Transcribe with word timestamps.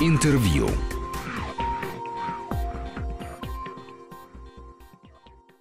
Интервью. 0.00 0.68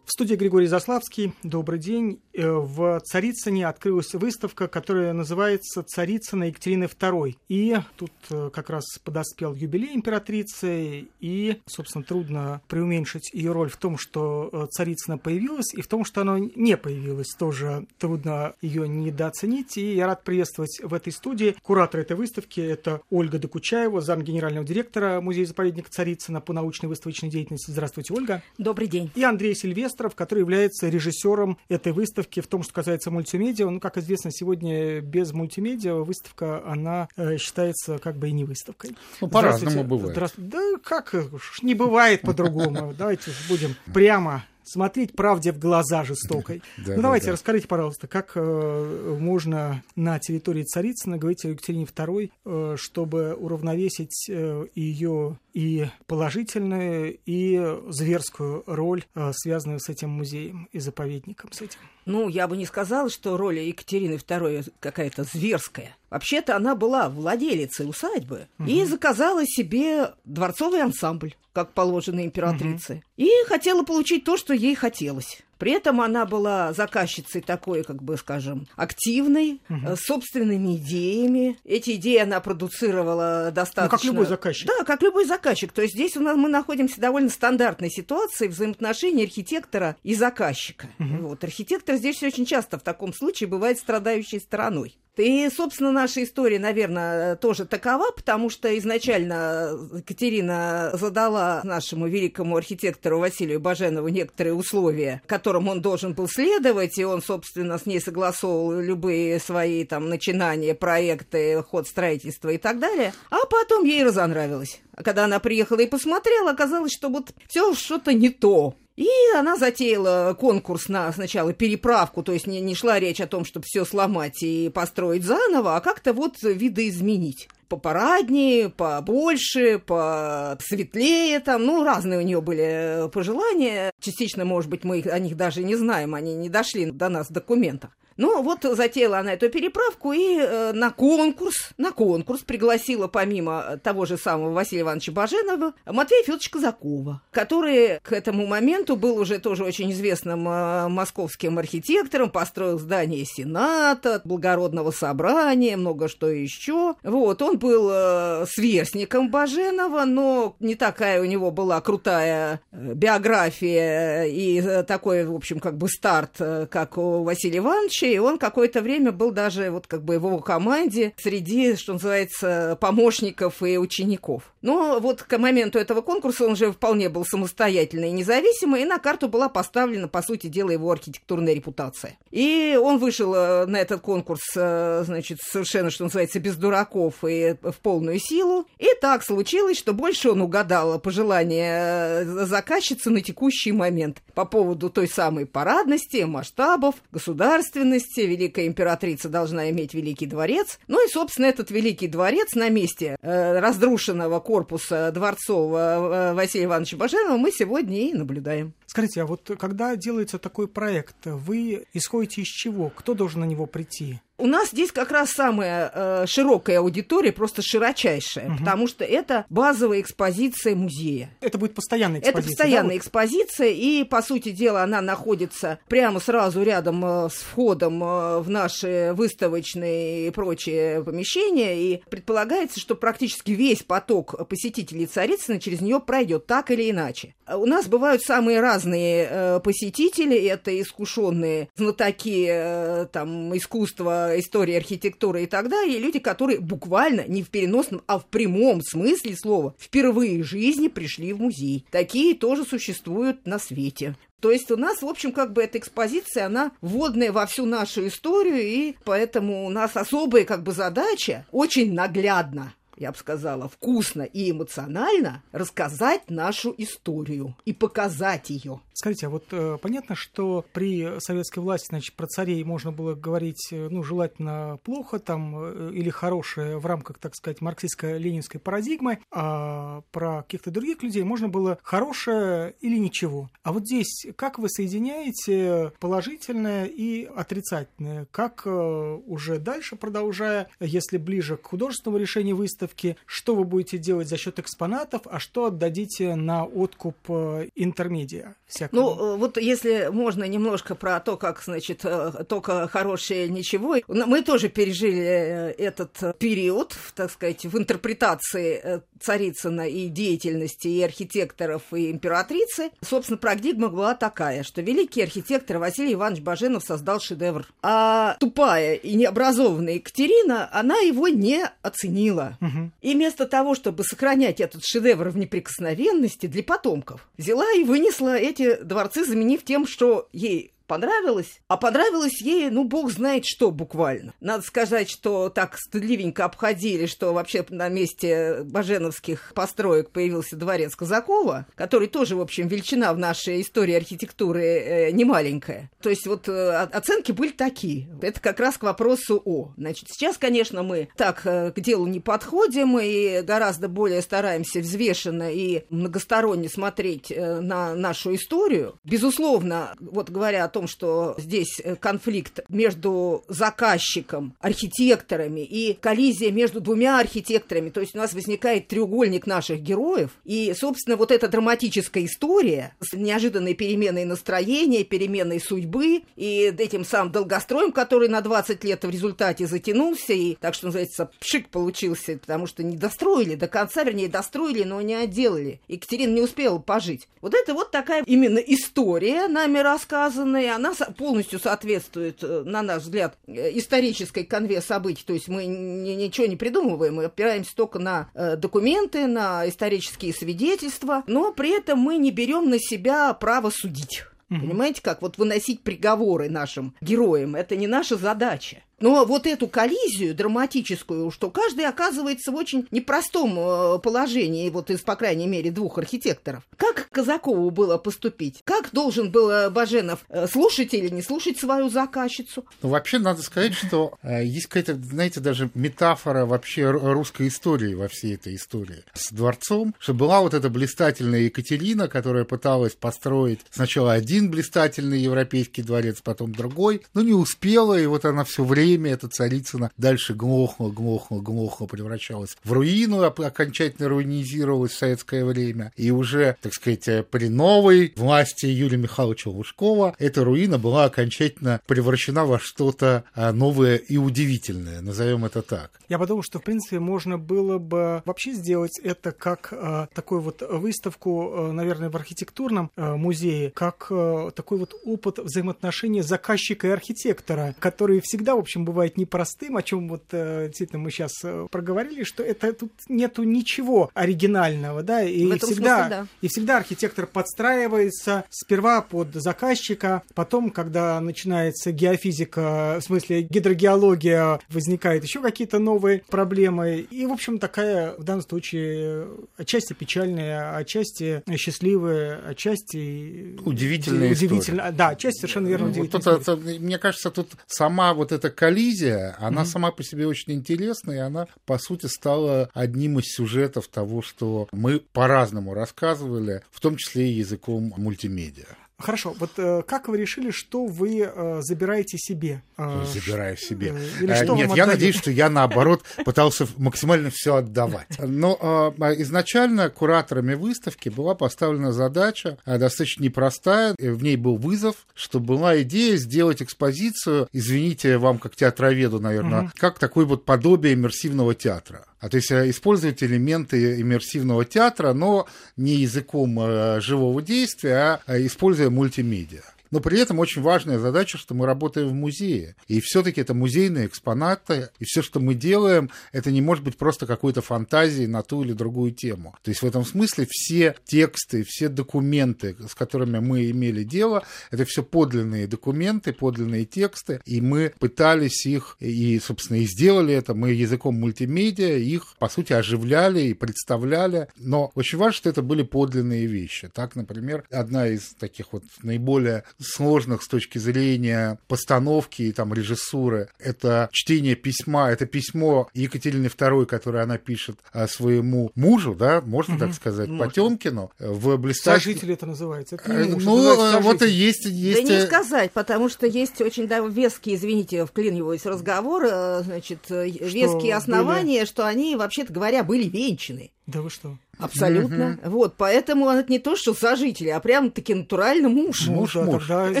В 0.04 0.12
студии 0.12 0.34
Григорий 0.34 0.66
Заславский. 0.66 1.32
Добрый 1.42 1.78
день. 1.78 2.20
Э, 2.36 2.50
в 2.50 3.00
Царицыне 3.00 3.66
открылась 3.66 4.12
выставка, 4.12 4.68
которая 4.68 5.14
называется 5.14 5.82
«Царицына 5.82 6.44
Екатерины 6.44 6.84
II». 6.84 7.36
И 7.48 7.76
тут 7.96 8.12
э, 8.30 8.50
как 8.52 8.68
раз 8.68 8.84
подоспел 9.02 9.54
юбилей 9.54 9.94
императрицы, 9.94 11.06
и, 11.20 11.60
собственно, 11.66 12.04
трудно 12.04 12.60
преуменьшить 12.68 13.30
ее 13.32 13.52
роль 13.52 13.70
в 13.70 13.78
том, 13.78 13.96
что 13.96 14.50
э, 14.52 14.66
Царицына 14.70 15.16
появилась, 15.16 15.72
и 15.72 15.80
в 15.80 15.86
том, 15.86 16.04
что 16.04 16.20
она 16.20 16.38
не 16.38 16.76
появилась. 16.76 17.34
Тоже 17.38 17.86
трудно 17.98 18.54
ее 18.60 18.86
недооценить. 18.86 19.78
И 19.78 19.94
я 19.94 20.06
рад 20.06 20.22
приветствовать 20.22 20.80
в 20.82 20.92
этой 20.92 21.12
студии 21.12 21.56
куратора 21.62 22.02
этой 22.02 22.16
выставки. 22.16 22.60
Это 22.60 23.00
Ольга 23.08 23.38
Докучаева, 23.38 24.02
зам 24.02 24.22
генерального 24.22 24.66
директора 24.66 25.22
музея-заповедника 25.22 25.90
Царицына 25.90 26.42
по 26.42 26.52
научной 26.52 26.86
выставочной 26.86 27.30
деятельности. 27.30 27.70
Здравствуйте, 27.70 28.12
Ольга. 28.12 28.42
Добрый 28.58 28.88
день. 28.88 29.10
И 29.14 29.24
Андрей 29.24 29.54
Сильвестров, 29.54 30.14
который 30.14 30.40
является 30.40 30.88
режиссером 30.88 31.56
этой 31.68 31.92
выставки 31.92 32.25
в 32.34 32.46
том, 32.46 32.62
что 32.62 32.72
касается 32.72 33.10
мультимедиа. 33.10 33.68
Ну, 33.68 33.80
как 33.80 33.96
известно, 33.98 34.30
сегодня 34.30 35.00
без 35.00 35.32
мультимедиа 35.32 35.94
выставка, 35.94 36.62
она 36.66 37.08
э, 37.16 37.36
считается 37.38 37.98
как 37.98 38.16
бы 38.16 38.28
и 38.28 38.32
не 38.32 38.44
выставкой. 38.44 38.96
Ну, 39.20 39.28
по-разному 39.28 39.84
бывает. 39.84 40.12
Здравствуйте. 40.12 40.50
Да 40.50 40.60
как, 40.82 41.14
не 41.62 41.74
бывает 41.74 42.22
по-другому. 42.22 42.94
Давайте 42.98 43.30
будем 43.48 43.74
прямо 43.92 44.44
смотреть 44.66 45.14
правде 45.14 45.52
в 45.52 45.58
глаза 45.58 46.04
жестокой. 46.04 46.62
ну, 46.76 47.00
давайте, 47.00 47.30
расскажите, 47.30 47.68
пожалуйста, 47.68 48.08
как 48.08 48.32
э, 48.34 49.16
можно 49.18 49.82
на 49.94 50.18
территории 50.18 50.64
Царицына 50.64 51.18
говорить 51.18 51.44
о 51.44 51.48
Екатерине 51.50 51.84
II, 51.84 52.30
э, 52.44 52.76
чтобы 52.78 53.34
уравновесить 53.34 54.28
э, 54.28 54.66
ее 54.74 55.38
и 55.54 55.86
положительную, 56.06 57.18
и 57.24 57.78
зверскую 57.88 58.64
роль, 58.66 59.04
э, 59.14 59.30
связанную 59.34 59.80
с 59.80 59.88
этим 59.88 60.10
музеем 60.10 60.68
и 60.72 60.80
заповедником 60.80 61.52
с 61.52 61.62
этим? 61.62 61.78
Ну, 62.06 62.28
я 62.28 62.46
бы 62.46 62.56
не 62.56 62.64
сказала, 62.64 63.10
что 63.10 63.36
роль 63.36 63.58
Екатерины 63.58 64.14
II 64.14 64.72
какая-то 64.80 65.24
зверская. 65.24 65.96
Вообще-то 66.08 66.54
она 66.56 66.76
была 66.76 67.08
владелицей 67.08 67.88
усадьбы 67.88 68.46
угу. 68.58 68.68
и 68.68 68.84
заказала 68.84 69.44
себе 69.44 70.14
дворцовый 70.24 70.82
ансамбль, 70.82 71.34
как 71.52 71.72
положено 71.72 72.24
императрице. 72.24 72.94
Угу. 72.94 73.02
И 73.16 73.30
хотела 73.48 73.82
получить 73.82 74.24
то, 74.24 74.36
что 74.36 74.54
ей 74.54 74.76
хотелось. 74.76 75.42
При 75.58 75.72
этом 75.72 76.00
она 76.00 76.26
была 76.26 76.72
заказчицей 76.72 77.40
такой, 77.40 77.82
как 77.82 78.02
бы, 78.02 78.16
скажем, 78.16 78.66
активной, 78.76 79.60
угу. 79.68 79.96
с 79.96 80.00
собственными 80.00 80.76
идеями. 80.76 81.58
Эти 81.64 81.92
идеи 81.92 82.18
она 82.18 82.40
продуцировала 82.40 83.50
достаточно... 83.52 83.84
Ну, 83.84 83.90
как 83.90 84.04
любой 84.04 84.26
заказчик. 84.26 84.68
Да, 84.68 84.84
как 84.84 85.02
любой 85.02 85.24
заказчик. 85.24 85.72
То 85.72 85.82
есть 85.82 85.94
здесь 85.94 86.16
у 86.16 86.20
нас 86.20 86.36
мы 86.36 86.48
находимся 86.48 86.96
в 86.96 87.00
довольно 87.00 87.30
стандартной 87.30 87.90
ситуации 87.90 88.48
взаимоотношений 88.48 89.24
архитектора 89.24 89.96
и 90.02 90.14
заказчика. 90.14 90.88
Угу. 90.98 91.28
Вот. 91.28 91.44
Архитектор 91.44 91.96
здесь 91.96 92.22
очень 92.22 92.46
часто 92.46 92.78
в 92.78 92.82
таком 92.82 93.12
случае 93.14 93.48
бывает 93.48 93.78
страдающей 93.78 94.40
стороной. 94.40 94.96
И, 95.16 95.48
собственно, 95.48 95.92
наша 95.92 96.22
история, 96.22 96.58
наверное, 96.58 97.36
тоже 97.36 97.64
такова, 97.64 98.10
потому 98.10 98.50
что 98.50 98.76
изначально 98.78 99.70
Екатерина 99.94 100.90
задала 100.94 101.60
нашему 101.64 102.06
великому 102.06 102.56
архитектору 102.56 103.18
Василию 103.18 103.58
Баженову 103.58 104.08
некоторые 104.08 104.54
условия, 104.54 105.22
которым 105.26 105.68
он 105.68 105.80
должен 105.80 106.12
был 106.12 106.28
следовать, 106.28 106.98
и 106.98 107.04
он, 107.04 107.22
собственно, 107.22 107.78
с 107.78 107.86
ней 107.86 108.00
согласовывал 108.00 108.80
любые 108.80 109.38
свои 109.40 109.84
там 109.84 110.08
начинания, 110.08 110.74
проекты, 110.74 111.62
ход 111.62 111.88
строительства 111.88 112.50
и 112.50 112.58
так 112.58 112.78
далее. 112.78 113.12
А 113.30 113.46
потом 113.46 113.84
ей 113.84 114.04
разонравилось. 114.04 114.80
А 114.94 115.02
когда 115.02 115.24
она 115.24 115.38
приехала 115.38 115.80
и 115.80 115.86
посмотрела, 115.86 116.50
оказалось, 116.50 116.92
что 116.92 117.08
вот 117.08 117.32
все 117.48 117.74
что-то 117.74 118.12
не 118.12 118.30
то. 118.30 118.74
И 118.96 119.08
она 119.34 119.56
затеяла 119.56 120.34
конкурс 120.38 120.88
на 120.88 121.12
сначала 121.12 121.52
переправку, 121.52 122.22
то 122.22 122.32
есть 122.32 122.46
не, 122.46 122.60
не 122.60 122.74
шла 122.74 122.98
речь 122.98 123.20
о 123.20 123.26
том, 123.26 123.44
чтобы 123.44 123.66
все 123.66 123.84
сломать 123.84 124.42
и 124.42 124.70
построить 124.70 125.22
заново, 125.22 125.76
а 125.76 125.80
как-то 125.80 126.14
вот 126.14 126.42
видоизменить 126.42 127.48
попараднее, 127.68 128.70
побольше, 128.70 129.78
посветлее 129.78 131.40
там, 131.40 131.64
ну, 131.66 131.84
разные 131.84 132.18
у 132.18 132.22
нее 132.22 132.40
были 132.40 133.10
пожелания. 133.12 133.90
Частично, 134.00 134.44
может 134.44 134.70
быть, 134.70 134.84
мы 134.84 135.00
о 135.02 135.18
них 135.18 135.36
даже 135.36 135.62
не 135.62 135.76
знаем, 135.76 136.14
они 136.14 136.34
не 136.34 136.48
дошли 136.48 136.90
до 136.90 137.08
нас 137.08 137.28
в 137.28 137.32
документах. 137.32 137.90
Ну, 138.16 138.42
вот 138.42 138.62
затеяла 138.62 139.18
она 139.18 139.34
эту 139.34 139.50
переправку 139.50 140.12
и 140.12 140.38
э, 140.38 140.72
на 140.72 140.90
конкурс, 140.90 141.70
на 141.76 141.92
конкурс 141.92 142.40
пригласила 142.40 143.08
помимо 143.08 143.78
того 143.82 144.06
же 144.06 144.16
самого 144.16 144.52
Василия 144.52 144.82
Ивановича 144.82 145.12
Баженова 145.12 145.74
Матвея 145.84 146.22
Федоровича 146.22 146.50
Казакова, 146.50 147.22
который 147.30 148.00
к 148.02 148.12
этому 148.12 148.46
моменту 148.46 148.96
был 148.96 149.18
уже 149.18 149.38
тоже 149.38 149.64
очень 149.64 149.92
известным 149.92 150.48
э, 150.48 150.88
московским 150.88 151.58
архитектором, 151.58 152.30
построил 152.30 152.78
здание 152.78 153.24
Сената, 153.24 154.22
благородного 154.24 154.90
собрания, 154.90 155.76
много 155.76 156.08
что 156.08 156.28
еще. 156.28 156.94
Вот, 157.02 157.42
он 157.42 157.58
был 157.58 157.90
э, 157.92 158.46
сверстником 158.48 159.30
Баженова, 159.30 160.04
но 160.04 160.56
не 160.60 160.74
такая 160.74 161.20
у 161.20 161.24
него 161.24 161.50
была 161.50 161.80
крутая 161.80 162.60
э, 162.72 162.94
биография 162.94 164.24
и 164.24 164.60
э, 164.60 164.82
такой, 164.84 165.24
в 165.26 165.34
общем, 165.34 165.60
как 165.60 165.76
бы 165.76 165.88
старт, 165.88 166.36
э, 166.38 166.66
как 166.70 166.96
у 166.96 167.22
Василия 167.22 167.58
Ивановича, 167.58 168.05
и 168.12 168.18
он 168.18 168.38
какое-то 168.38 168.82
время 168.82 169.12
был 169.12 169.30
даже 169.30 169.70
вот 169.70 169.86
как 169.86 170.04
бы 170.04 170.14
его 170.14 170.38
команде 170.38 171.12
среди, 171.16 171.76
что 171.76 171.94
называется, 171.94 172.78
помощников 172.80 173.62
и 173.62 173.78
учеников. 173.78 174.42
Но 174.62 174.98
вот 175.00 175.22
к 175.22 175.38
моменту 175.38 175.78
этого 175.78 176.00
конкурса 176.00 176.44
он 176.44 176.52
уже 176.52 176.72
вполне 176.72 177.08
был 177.08 177.24
самостоятельный 177.24 178.08
и 178.08 178.12
независимый, 178.12 178.82
и 178.82 178.84
на 178.84 178.98
карту 178.98 179.28
была 179.28 179.48
поставлена, 179.48 180.08
по 180.08 180.22
сути 180.22 180.48
дела, 180.48 180.70
его 180.70 180.90
архитектурная 180.90 181.54
репутация. 181.54 182.16
И 182.30 182.78
он 182.80 182.98
вышел 182.98 183.34
э, 183.34 183.66
на 183.66 183.76
этот 183.76 184.00
конкурс, 184.00 184.42
э, 184.56 185.02
значит, 185.04 185.38
совершенно, 185.40 185.90
что 185.90 186.04
называется, 186.04 186.40
без 186.40 186.56
дураков 186.56 187.24
и 187.24 187.54
в 187.62 187.76
полную 187.82 188.18
силу. 188.18 188.66
И 188.78 188.88
так 189.00 189.24
случилось, 189.24 189.78
что 189.78 189.92
больше 189.92 190.30
он 190.30 190.42
угадал 190.42 190.98
пожелания 190.98 192.22
э, 192.22 192.24
заказчицы 192.46 193.10
на 193.10 193.20
текущий 193.20 193.72
момент 193.72 194.22
по 194.34 194.44
поводу 194.44 194.90
той 194.90 195.08
самой 195.08 195.46
парадности, 195.46 196.24
масштабов, 196.24 196.96
государственности. 197.12 197.95
Великая 198.16 198.66
императрица 198.66 199.28
должна 199.28 199.70
иметь 199.70 199.94
великий 199.94 200.26
дворец. 200.26 200.78
Ну 200.88 201.04
и, 201.04 201.10
собственно, 201.10 201.46
этот 201.46 201.70
великий 201.70 202.08
дворец 202.08 202.54
на 202.54 202.68
месте 202.68 203.16
э, 203.20 203.58
разрушенного 203.58 204.40
корпуса 204.40 205.10
дворцового 205.12 206.30
э, 206.30 206.34
Василия 206.34 206.66
Ивановича 206.66 206.96
Баженова 206.96 207.36
мы 207.36 207.50
сегодня 207.50 208.08
и 208.08 208.12
наблюдаем. 208.12 208.74
Скажите, 208.86 209.22
а 209.22 209.26
вот 209.26 209.50
когда 209.58 209.96
делается 209.96 210.38
такой 210.38 210.68
проект, 210.68 211.16
вы 211.24 211.86
исходите 211.92 212.42
из 212.42 212.48
чего? 212.48 212.90
Кто 212.90 213.14
должен 213.14 213.40
на 213.40 213.44
него 213.44 213.66
прийти? 213.66 214.20
У 214.38 214.46
нас 214.46 214.68
здесь 214.70 214.92
как 214.92 215.12
раз 215.12 215.30
самая 215.30 215.90
э, 215.94 216.24
широкая 216.26 216.80
аудитория, 216.80 217.32
просто 217.32 217.62
широчайшая, 217.62 218.50
угу. 218.50 218.58
потому 218.58 218.86
что 218.86 219.02
это 219.02 219.46
базовая 219.48 220.00
экспозиция 220.02 220.74
музея. 220.74 221.30
Это 221.40 221.56
будет 221.56 221.74
постоянная 221.74 222.20
экспозиция. 222.20 222.40
Это 222.42 222.48
постоянная 222.48 222.96
да, 222.96 222.98
экспозиция, 222.98 223.68
и, 223.68 224.04
по 224.04 224.20
сути 224.20 224.50
дела, 224.50 224.82
она 224.82 225.00
находится 225.00 225.78
прямо 225.88 226.20
сразу 226.20 226.62
рядом 226.62 227.02
э, 227.02 227.28
с 227.30 227.36
входом 227.36 228.04
э, 228.04 228.40
в 228.40 228.50
наши 228.50 229.12
выставочные 229.14 230.28
и 230.28 230.30
прочие 230.30 231.02
помещения, 231.02 231.80
и 231.80 232.02
предполагается, 232.10 232.78
что 232.78 232.94
практически 232.94 233.52
весь 233.52 233.84
поток 233.84 234.46
посетителей 234.48 235.06
Царицына 235.06 235.58
через 235.58 235.80
нее 235.80 235.98
пройдет 235.98 236.46
так 236.46 236.70
или 236.70 236.90
иначе. 236.90 237.34
У 237.48 237.64
нас 237.64 237.86
бывают 237.86 238.22
самые 238.22 238.60
разные 238.60 238.75
э, 238.84 239.60
посетители, 239.60 240.36
это 240.36 240.80
искушенные 240.80 241.68
знатоки 241.76 242.46
э, 242.48 243.06
там 243.12 243.56
искусства 243.56 244.38
истории 244.38 244.74
архитектуры 244.74 245.44
и 245.44 245.46
так 245.46 245.68
далее, 245.68 245.98
люди, 245.98 246.18
которые 246.18 246.60
буквально 246.60 247.24
не 247.26 247.42
в 247.42 247.50
переносном, 247.50 248.02
а 248.06 248.18
в 248.18 248.26
прямом 248.26 248.82
смысле 248.82 249.36
слова 249.36 249.74
впервые 249.78 250.42
в 250.42 250.46
жизни 250.46 250.88
пришли 250.88 251.32
в 251.32 251.40
музей. 251.40 251.84
Такие 251.90 252.34
тоже 252.34 252.64
существуют 252.64 253.46
на 253.46 253.58
свете. 253.58 254.14
То 254.40 254.50
есть 254.50 254.70
у 254.70 254.76
нас, 254.76 255.02
в 255.02 255.06
общем, 255.06 255.32
как 255.32 255.52
бы 255.52 255.62
эта 255.62 255.78
экспозиция, 255.78 256.46
она 256.46 256.72
вводная 256.80 257.32
во 257.32 257.46
всю 257.46 257.64
нашу 257.64 258.06
историю, 258.06 258.62
и 258.62 258.94
поэтому 259.04 259.66
у 259.66 259.70
нас 259.70 259.96
особая 259.96 260.44
как 260.44 260.62
бы 260.62 260.72
задача 260.72 261.46
очень 261.50 261.92
наглядно 261.94 262.74
я 262.96 263.12
бы 263.12 263.18
сказала, 263.18 263.68
вкусно 263.68 264.22
и 264.22 264.50
эмоционально 264.50 265.42
рассказать 265.52 266.30
нашу 266.30 266.74
историю 266.76 267.54
и 267.64 267.72
показать 267.72 268.50
ее. 268.50 268.80
Скажите, 268.92 269.26
а 269.26 269.30
вот 269.30 269.44
э, 269.50 269.76
понятно, 269.82 270.14
что 270.14 270.64
при 270.72 271.20
советской 271.20 271.58
власти, 271.58 271.88
значит, 271.88 272.14
про 272.14 272.26
царей 272.26 272.64
можно 272.64 272.92
было 272.92 273.14
говорить, 273.14 273.68
э, 273.70 273.88
ну, 273.90 274.02
желательно 274.02 274.78
плохо 274.84 275.18
там 275.18 275.54
э, 275.58 275.90
или 275.92 276.08
хорошее 276.08 276.78
в 276.78 276.86
рамках, 276.86 277.18
так 277.18 277.34
сказать, 277.34 277.60
марксистско-ленинской 277.60 278.58
парадигмы, 278.58 279.18
а 279.30 280.00
про 280.12 280.42
каких-то 280.42 280.70
других 280.70 281.02
людей 281.02 281.24
можно 281.24 281.48
было 281.48 281.78
хорошее 281.82 282.74
или 282.80 282.96
ничего. 282.96 283.50
А 283.62 283.72
вот 283.72 283.84
здесь 283.84 284.26
как 284.34 284.58
вы 284.58 284.70
соединяете 284.70 285.92
положительное 286.00 286.86
и 286.86 287.24
отрицательное? 287.24 288.26
Как 288.30 288.62
э, 288.64 288.70
уже 288.70 289.58
дальше 289.58 289.96
продолжая, 289.96 290.68
если 290.80 291.18
ближе 291.18 291.58
к 291.58 291.66
художественному 291.66 292.18
решению 292.18 292.56
выставки, 292.56 292.85
выставки, 292.86 293.16
что 293.26 293.54
вы 293.54 293.64
будете 293.64 293.98
делать 293.98 294.28
за 294.28 294.36
счет 294.36 294.58
экспонатов, 294.58 295.22
а 295.26 295.38
что 295.38 295.66
отдадите 295.66 296.34
на 296.34 296.64
откуп 296.64 297.16
э, 297.28 297.68
интермедиа? 297.74 298.54
Всякого? 298.66 299.00
Ну, 299.00 299.34
э, 299.34 299.36
вот 299.36 299.56
если 299.58 300.08
можно 300.10 300.44
немножко 300.44 300.94
про 300.94 301.20
то, 301.20 301.36
как, 301.36 301.62
значит, 301.62 302.04
только 302.48 302.88
хорошее 302.88 303.48
ничего. 303.48 303.96
Мы 304.08 304.42
тоже 304.42 304.68
пережили 304.68 305.74
этот 305.78 306.38
период, 306.38 306.96
так 307.14 307.30
сказать, 307.30 307.64
в 307.64 307.76
интерпретации 307.76 309.02
Царицына 309.20 309.88
и 309.88 310.08
деятельности 310.08 310.88
и 310.88 311.02
архитекторов, 311.02 311.82
и 311.92 312.10
императрицы. 312.10 312.90
Собственно, 313.00 313.38
парадигма 313.38 313.88
была 313.88 314.14
такая, 314.14 314.62
что 314.62 314.82
великий 314.82 315.22
архитектор 315.22 315.78
Василий 315.78 316.14
Иванович 316.14 316.42
Баженов 316.42 316.84
создал 316.84 317.20
шедевр. 317.20 317.66
А 317.82 318.36
тупая 318.40 318.94
и 318.94 319.14
необразованная 319.14 319.94
Екатерина, 319.94 320.68
она 320.72 320.96
его 320.98 321.28
не 321.28 321.64
оценила. 321.82 322.58
Угу. 322.60 322.75
И 323.02 323.14
вместо 323.14 323.46
того, 323.46 323.74
чтобы 323.74 324.04
сохранять 324.04 324.60
этот 324.60 324.84
шедевр 324.84 325.28
в 325.28 325.36
неприкосновенности 325.36 326.46
для 326.46 326.62
потомков, 326.62 327.28
взяла 327.36 327.66
и 327.72 327.84
вынесла 327.84 328.36
эти 328.36 328.76
дворцы, 328.82 329.24
заменив 329.24 329.64
тем, 329.64 329.86
что 329.86 330.28
ей 330.32 330.72
понравилось, 330.86 331.60
а 331.68 331.76
понравилось 331.76 332.40
ей, 332.40 332.70
ну, 332.70 332.84
бог 332.84 333.10
знает 333.10 333.44
что 333.44 333.70
буквально. 333.70 334.34
Надо 334.40 334.62
сказать, 334.62 335.10
что 335.10 335.48
так 335.48 335.78
стыдливенько 335.78 336.44
обходили, 336.44 337.06
что 337.06 337.32
вообще 337.32 337.64
на 337.68 337.88
месте 337.88 338.62
баженовских 338.64 339.52
построек 339.54 340.10
появился 340.10 340.56
дворец 340.56 340.94
Казакова, 340.96 341.66
который 341.74 342.08
тоже, 342.08 342.36
в 342.36 342.40
общем, 342.40 342.68
величина 342.68 343.12
в 343.12 343.18
нашей 343.18 343.60
истории 343.62 343.94
архитектуры 343.94 344.62
э, 344.62 345.10
немаленькая. 345.12 345.90
То 346.00 346.10
есть 346.10 346.26
вот 346.26 346.48
э, 346.48 346.70
оценки 346.70 347.32
были 347.32 347.50
такие. 347.50 348.08
Это 348.22 348.40
как 348.40 348.60
раз 348.60 348.78
к 348.78 348.82
вопросу 348.82 349.40
о. 349.44 349.72
Значит, 349.76 350.08
сейчас, 350.10 350.38
конечно, 350.38 350.82
мы 350.82 351.08
так 351.16 351.42
э, 351.44 351.72
к 351.72 351.80
делу 351.80 352.06
не 352.06 352.20
подходим 352.20 352.98
и 352.98 353.42
гораздо 353.42 353.88
более 353.88 354.22
стараемся 354.22 354.80
взвешенно 354.80 355.52
и 355.52 355.84
многосторонне 355.90 356.68
смотреть 356.68 357.30
э, 357.30 357.60
на 357.60 357.94
нашу 357.94 358.34
историю. 358.34 358.98
Безусловно, 359.04 359.94
вот 360.00 360.30
говоря 360.30 360.64
о 360.64 360.68
том, 360.76 360.88
что 360.88 361.34
здесь 361.38 361.80
э, 361.82 361.96
конфликт 361.96 362.60
между 362.68 363.44
заказчиком, 363.48 364.54
архитекторами 364.60 365.60
и 365.60 365.94
коллизия 365.94 366.50
между 366.50 366.82
двумя 366.82 367.18
архитекторами. 367.18 367.88
То 367.88 368.02
есть 368.02 368.14
у 368.14 368.18
нас 368.18 368.34
возникает 368.34 368.88
треугольник 368.88 369.46
наших 369.46 369.80
героев. 369.80 370.32
И, 370.44 370.74
собственно, 370.78 371.16
вот 371.16 371.30
эта 371.30 371.48
драматическая 371.48 372.26
история 372.26 372.94
с 373.00 373.14
неожиданной 373.14 373.72
переменой 373.72 374.26
настроения, 374.26 375.02
переменой 375.02 375.60
судьбы 375.60 376.24
и 376.36 376.74
этим 376.76 377.06
самым 377.06 377.32
долгостроем, 377.32 377.90
который 377.90 378.28
на 378.28 378.42
20 378.42 378.84
лет 378.84 379.02
в 379.02 379.08
результате 379.08 379.66
затянулся. 379.66 380.34
И, 380.34 380.56
так 380.56 380.74
что 380.74 380.86
называется, 380.86 381.30
пшик 381.40 381.70
получился, 381.70 382.36
потому 382.36 382.66
что 382.66 382.82
не 382.82 382.98
достроили 382.98 383.54
до 383.54 383.66
конца, 383.66 384.04
вернее, 384.04 384.28
достроили, 384.28 384.82
но 384.82 385.00
не 385.00 385.14
отделали. 385.14 385.80
Екатерина 385.88 386.34
не 386.34 386.42
успела 386.42 386.78
пожить. 386.78 387.28
Вот 387.40 387.54
это 387.54 387.72
вот 387.72 387.90
такая 387.90 388.24
именно 388.26 388.58
история, 388.58 389.48
нами 389.48 389.78
рассказанная, 389.78 390.65
и 390.66 390.68
она 390.68 390.92
полностью 391.16 391.58
соответствует, 391.58 392.42
э, 392.42 392.62
на 392.64 392.82
наш 392.82 393.02
взгляд, 393.02 393.38
э, 393.46 393.78
исторической 393.78 394.44
конве 394.44 394.80
событий. 394.80 395.24
То 395.24 395.32
есть 395.32 395.48
мы 395.48 395.66
ничего 395.66 396.46
не 396.46 396.56
придумываем, 396.56 397.16
мы 397.16 397.24
опираемся 397.24 397.74
только 397.74 397.98
на 397.98 398.28
э, 398.34 398.56
документы, 398.56 399.26
на 399.26 399.68
исторические 399.68 400.32
свидетельства, 400.34 401.22
но 401.26 401.52
при 401.52 401.76
этом 401.76 401.98
мы 401.98 402.16
не 402.18 402.30
берем 402.30 402.68
на 402.68 402.78
себя 402.78 403.32
право 403.34 403.70
судить. 403.70 404.24
Угу. 404.50 404.60
Понимаете, 404.60 405.02
как 405.02 405.22
вот 405.22 405.38
выносить 405.38 405.82
приговоры 405.82 406.48
нашим 406.48 406.94
героям, 407.00 407.56
это 407.56 407.76
не 407.76 407.86
наша 407.86 408.16
задача. 408.16 408.82
Но 408.98 409.26
вот 409.26 409.46
эту 409.46 409.68
коллизию 409.68 410.34
драматическую, 410.34 411.30
что 411.30 411.50
каждый 411.50 411.84
оказывается 411.84 412.50
в 412.50 412.54
очень 412.54 412.86
непростом 412.90 413.58
э, 413.58 413.98
положении, 413.98 414.70
вот 414.70 414.90
из, 414.90 415.00
по 415.00 415.16
крайней 415.16 415.46
мере, 415.46 415.70
двух 415.70 415.98
архитекторов. 415.98 416.62
Как 416.78 417.08
Казакову 417.10 417.70
было 417.70 417.98
поступить? 417.98 418.62
Как 418.64 418.90
должен 418.92 419.30
был 419.30 419.50
э, 419.50 419.68
Баженов 419.68 420.24
э, 420.30 420.46
слушать 420.46 420.94
или 420.94 421.10
не 421.10 421.20
слушать 421.20 421.58
свою 421.58 421.90
заказчицу? 421.90 422.64
Ну, 422.80 422.88
вообще, 422.88 423.18
надо 423.18 423.42
сказать, 423.42 423.74
что 423.74 424.14
есть 424.22 424.66
какая-то, 424.66 424.94
знаете, 424.94 425.40
даже 425.40 425.70
метафора 425.74 426.46
вообще 426.46 426.90
русской 426.90 427.48
истории 427.48 427.92
во 427.92 428.08
всей 428.08 428.34
этой 428.34 428.56
истории 428.56 429.04
с 429.12 429.30
дворцом, 429.30 429.94
что 429.98 430.14
была 430.14 430.40
вот 430.40 430.54
эта 430.54 430.70
блистательная 430.70 431.40
Екатерина, 431.40 432.08
которая 432.08 432.44
пыталась 432.44 432.94
построить 432.94 433.60
сначала 433.70 434.14
один 434.14 434.50
блистательный 434.50 435.20
европейский 435.20 435.82
дворец, 435.82 436.22
потом 436.22 436.52
другой, 436.52 437.02
но 437.12 437.20
не 437.20 437.34
успела, 437.34 437.98
и 437.98 438.06
вот 438.06 438.24
она 438.24 438.44
все 438.44 438.64
время 438.64 438.85
время 438.86 439.12
эта 439.12 439.28
Царицына 439.28 439.90
дальше 439.96 440.34
глохла, 440.34 440.90
глохла, 440.90 441.40
глохла, 441.40 441.86
превращалась 441.86 442.56
в 442.62 442.72
руину, 442.72 443.22
окончательно 443.22 444.08
руинизировалась 444.08 444.92
в 444.92 444.98
советское 444.98 445.44
время. 445.44 445.92
И 445.96 446.10
уже, 446.10 446.56
так 446.62 446.72
сказать, 446.72 447.26
при 447.30 447.48
новой 447.48 448.12
власти 448.16 448.66
Юрия 448.66 448.96
Михайловича 448.96 449.50
Лужкова 449.50 450.14
эта 450.18 450.44
руина 450.44 450.78
была 450.78 451.04
окончательно 451.04 451.80
превращена 451.86 452.44
во 452.44 452.58
что-то 452.60 453.24
а, 453.34 453.52
новое 453.52 453.96
и 453.96 454.16
удивительное, 454.16 455.00
назовем 455.00 455.44
это 455.44 455.62
так. 455.62 455.90
Я 456.08 456.18
подумал, 456.18 456.44
что, 456.44 456.60
в 456.60 456.62
принципе, 456.62 457.00
можно 457.00 457.38
было 457.38 457.78
бы 457.78 458.22
вообще 458.24 458.52
сделать 458.52 459.00
это 459.02 459.32
как 459.32 459.72
э, 459.72 460.06
такую 460.14 460.40
вот 460.40 460.62
выставку, 460.62 461.52
э, 461.52 461.72
наверное, 461.72 462.10
в 462.10 462.16
архитектурном 462.16 462.92
э, 462.96 463.14
музее, 463.16 463.70
как 463.70 464.06
э, 464.10 464.50
такой 464.54 464.78
вот 464.78 464.94
опыт 465.04 465.38
взаимоотношений 465.38 466.22
заказчика 466.22 466.86
и 466.86 466.90
архитектора, 466.90 467.74
который 467.80 468.20
всегда, 468.22 468.54
в 468.54 468.60
общем, 468.60 468.75
общем, 468.76 468.84
бывает 468.84 469.16
непростым, 469.16 469.76
о 469.76 469.82
чем 469.82 470.08
вот 470.08 470.24
э, 470.32 470.66
действительно 470.66 471.00
мы 471.00 471.10
сейчас 471.10 471.32
э, 471.42 471.66
проговорили, 471.70 472.24
что 472.24 472.42
это 472.42 472.72
тут 472.72 472.92
нету 473.08 473.42
ничего 473.42 474.10
оригинального, 474.14 475.02
да, 475.02 475.22
и 475.22 475.46
всегда, 475.58 475.58
смысле, 475.58 476.08
да. 476.08 476.26
и 476.42 476.48
всегда 476.48 476.76
архитектор 476.76 477.26
подстраивается 477.26 478.44
сперва 478.50 479.00
под 479.00 479.34
заказчика, 479.34 480.22
потом, 480.34 480.70
когда 480.70 481.20
начинается 481.20 481.92
геофизика, 481.92 482.98
в 483.00 483.04
смысле 483.04 483.42
гидрогеология, 483.42 484.60
возникают 484.68 485.24
еще 485.24 485.40
какие-то 485.40 485.78
новые 485.78 486.22
проблемы, 486.28 486.98
и, 486.98 487.26
в 487.26 487.32
общем, 487.32 487.58
такая 487.58 488.14
в 488.16 488.24
данном 488.24 488.42
случае 488.42 489.28
отчасти 489.56 489.92
печальная, 489.94 490.76
отчасти 490.76 491.42
счастливая, 491.56 492.40
отчасти 492.48 493.58
удивительная, 493.64 494.32
удивительная, 494.32 494.92
да, 494.92 495.08
отчасти 495.10 495.40
совершенно 495.40 495.68
верно 495.68 495.88
вот 495.88 496.14
это, 496.14 496.30
это, 496.30 496.56
мне 496.56 496.98
кажется, 496.98 497.30
тут 497.30 497.52
сама 497.66 498.12
вот 498.14 498.32
эта 498.32 498.50
коллизия, 498.66 499.36
она 499.38 499.62
mm-hmm. 499.62 499.66
сама 499.66 499.90
по 499.92 500.02
себе 500.02 500.26
очень 500.26 500.54
интересна, 500.54 501.12
и 501.12 501.18
она, 501.18 501.46
по 501.66 501.78
сути, 501.78 502.06
стала 502.06 502.68
одним 502.74 503.20
из 503.20 503.26
сюжетов 503.26 503.86
того, 503.86 504.22
что 504.22 504.66
мы 504.72 504.98
по-разному 504.98 505.72
рассказывали, 505.72 506.62
в 506.72 506.80
том 506.80 506.96
числе 506.96 507.30
и 507.30 507.34
языком 507.34 507.94
мультимедиа. 507.96 508.74
Хорошо, 508.98 509.34
вот 509.38 509.50
э, 509.58 509.82
как 509.86 510.08
вы 510.08 510.16
решили, 510.16 510.50
что 510.50 510.86
вы 510.86 511.20
э, 511.20 511.60
забираете 511.60 512.16
себе? 512.16 512.62
Э, 512.78 513.04
Забираю 513.04 513.58
себе. 513.58 513.94
Э, 513.94 514.24
или 514.24 514.34
что 514.34 514.56
Нет, 514.56 514.74
я 514.74 514.86
надеюсь, 514.86 515.16
что 515.16 515.30
я 515.30 515.50
наоборот 515.50 516.02
пытался 516.24 516.66
максимально 516.78 517.28
все 517.30 517.56
отдавать. 517.56 518.08
Но 518.18 518.94
э, 518.98 519.12
изначально 519.20 519.90
кураторами 519.90 520.54
выставки 520.54 521.10
была 521.10 521.34
поставлена 521.34 521.92
задача 521.92 522.56
э, 522.64 522.78
достаточно 522.78 523.22
непростая. 523.24 523.94
В 523.98 524.22
ней 524.22 524.36
был 524.36 524.56
вызов, 524.56 525.06
что 525.14 525.40
была 525.40 525.82
идея 525.82 526.16
сделать 526.16 526.62
экспозицию, 526.62 527.48
извините 527.52 528.16
вам 528.16 528.38
как 528.38 528.56
театроведу, 528.56 529.20
наверное, 529.20 529.64
угу. 529.64 529.70
как 529.76 529.98
такой 529.98 530.24
вот 530.24 530.46
подобие 530.46 530.94
иммерсивного 530.94 531.54
театра. 531.54 532.06
А 532.18 532.28
то 532.28 532.36
есть 532.36 532.50
э, 532.50 532.70
использовать 532.70 533.22
элементы 533.22 534.00
иммерсивного 534.00 534.64
театра, 534.64 535.12
но 535.12 535.46
не 535.76 535.96
языком 535.96 536.58
э, 536.60 537.00
живого 537.00 537.42
действия, 537.42 538.20
а 538.26 538.38
используя 538.38 538.90
мультимедиа 538.90 539.62
но 539.96 540.00
при 540.02 540.20
этом 540.20 540.38
очень 540.40 540.60
важная 540.60 540.98
задача, 540.98 541.38
что 541.38 541.54
мы 541.54 541.64
работаем 541.64 542.08
в 542.08 542.12
музее. 542.12 542.76
И 542.86 543.00
все-таки 543.00 543.40
это 543.40 543.54
музейные 543.54 544.08
экспонаты, 544.08 544.90
и 544.98 545.06
все, 545.06 545.22
что 545.22 545.40
мы 545.40 545.54
делаем, 545.54 546.10
это 546.32 546.50
не 546.50 546.60
может 546.60 546.84
быть 546.84 546.98
просто 546.98 547.24
какой-то 547.24 547.62
фантазией 547.62 548.26
на 548.26 548.42
ту 548.42 548.62
или 548.62 548.74
другую 548.74 549.12
тему. 549.12 549.54
То 549.62 549.70
есть 549.70 549.80
в 549.80 549.86
этом 549.86 550.04
смысле 550.04 550.46
все 550.50 550.96
тексты, 551.06 551.64
все 551.66 551.88
документы, 551.88 552.76
с 552.86 552.94
которыми 552.94 553.38
мы 553.38 553.70
имели 553.70 554.04
дело, 554.04 554.44
это 554.70 554.84
все 554.84 555.02
подлинные 555.02 555.66
документы, 555.66 556.34
подлинные 556.34 556.84
тексты, 556.84 557.40
и 557.46 557.62
мы 557.62 557.94
пытались 557.98 558.66
их, 558.66 558.98
и, 559.00 559.40
собственно, 559.40 559.78
и 559.78 559.86
сделали 559.86 560.34
это, 560.34 560.52
мы 560.52 560.72
языком 560.72 561.14
мультимедиа 561.14 561.96
их, 561.96 562.36
по 562.38 562.50
сути, 562.50 562.74
оживляли 562.74 563.40
и 563.40 563.54
представляли, 563.54 564.48
но 564.58 564.92
очень 564.94 565.16
важно, 565.16 565.32
что 565.32 565.48
это 565.48 565.62
были 565.62 565.84
подлинные 565.84 566.44
вещи. 566.44 566.90
Так, 566.92 567.16
например, 567.16 567.64
одна 567.70 568.08
из 568.08 568.34
таких 568.38 568.74
вот 568.74 568.82
наиболее 569.02 569.64
сложных 569.86 570.42
с 570.42 570.48
точки 570.48 570.78
зрения 570.78 571.58
постановки 571.68 572.42
и 572.42 572.52
там 572.52 572.72
режиссуры. 572.72 573.48
Это 573.58 574.08
чтение 574.12 574.54
письма, 574.54 575.10
это 575.10 575.26
письмо 575.26 575.88
Екатерины 575.94 576.46
II, 576.46 576.86
которое 576.86 577.22
она 577.22 577.38
пишет 577.38 577.78
а, 577.92 578.08
своему 578.08 578.70
мужу, 578.74 579.14
да, 579.14 579.40
можно 579.40 579.74
угу. 579.74 579.84
так 579.84 579.94
сказать, 579.94 580.28
можно. 580.28 580.46
Потемкину 580.46 581.12
в 581.18 581.56
блестящем... 581.56 582.12
Сожитель 582.12 582.32
это 582.32 582.46
называется. 582.46 582.96
Это 582.96 583.12
муж, 583.12 583.44
ну, 583.44 584.00
вот 584.00 584.22
и 584.22 584.28
есть, 584.28 584.64
есть... 584.64 585.06
Да 585.06 585.14
не 585.14 585.26
сказать, 585.26 585.72
потому 585.72 586.08
что 586.08 586.26
есть 586.26 586.60
очень 586.60 586.86
да, 586.86 587.00
веские, 587.00 587.56
извините, 587.56 588.04
вклиниваюсь 588.06 588.66
разговор, 588.66 589.24
э, 589.24 589.62
значит, 589.64 590.00
что 590.04 590.24
веские 590.24 590.94
основания, 590.94 591.60
были... 591.60 591.66
что 591.66 591.86
они, 591.86 592.16
вообще-то 592.16 592.52
говоря, 592.52 592.84
были 592.84 593.08
венчаны. 593.08 593.70
Да 593.86 594.02
вы 594.02 594.10
что? 594.10 594.36
Абсолютно. 594.58 595.38
Угу. 595.42 595.50
Вот, 595.50 595.76
поэтому 595.76 596.24
он 596.24 596.44
не 596.48 596.58
то, 596.58 596.74
что 596.74 596.92
сожитель, 596.92 597.50
а 597.50 597.60
прям 597.60 597.92
таки 597.92 598.14
натурально 598.14 598.68
муж. 598.68 599.06
Муж, 599.06 599.36
муж. 599.36 599.46
муж. 599.46 599.66
Тогда 599.66 600.00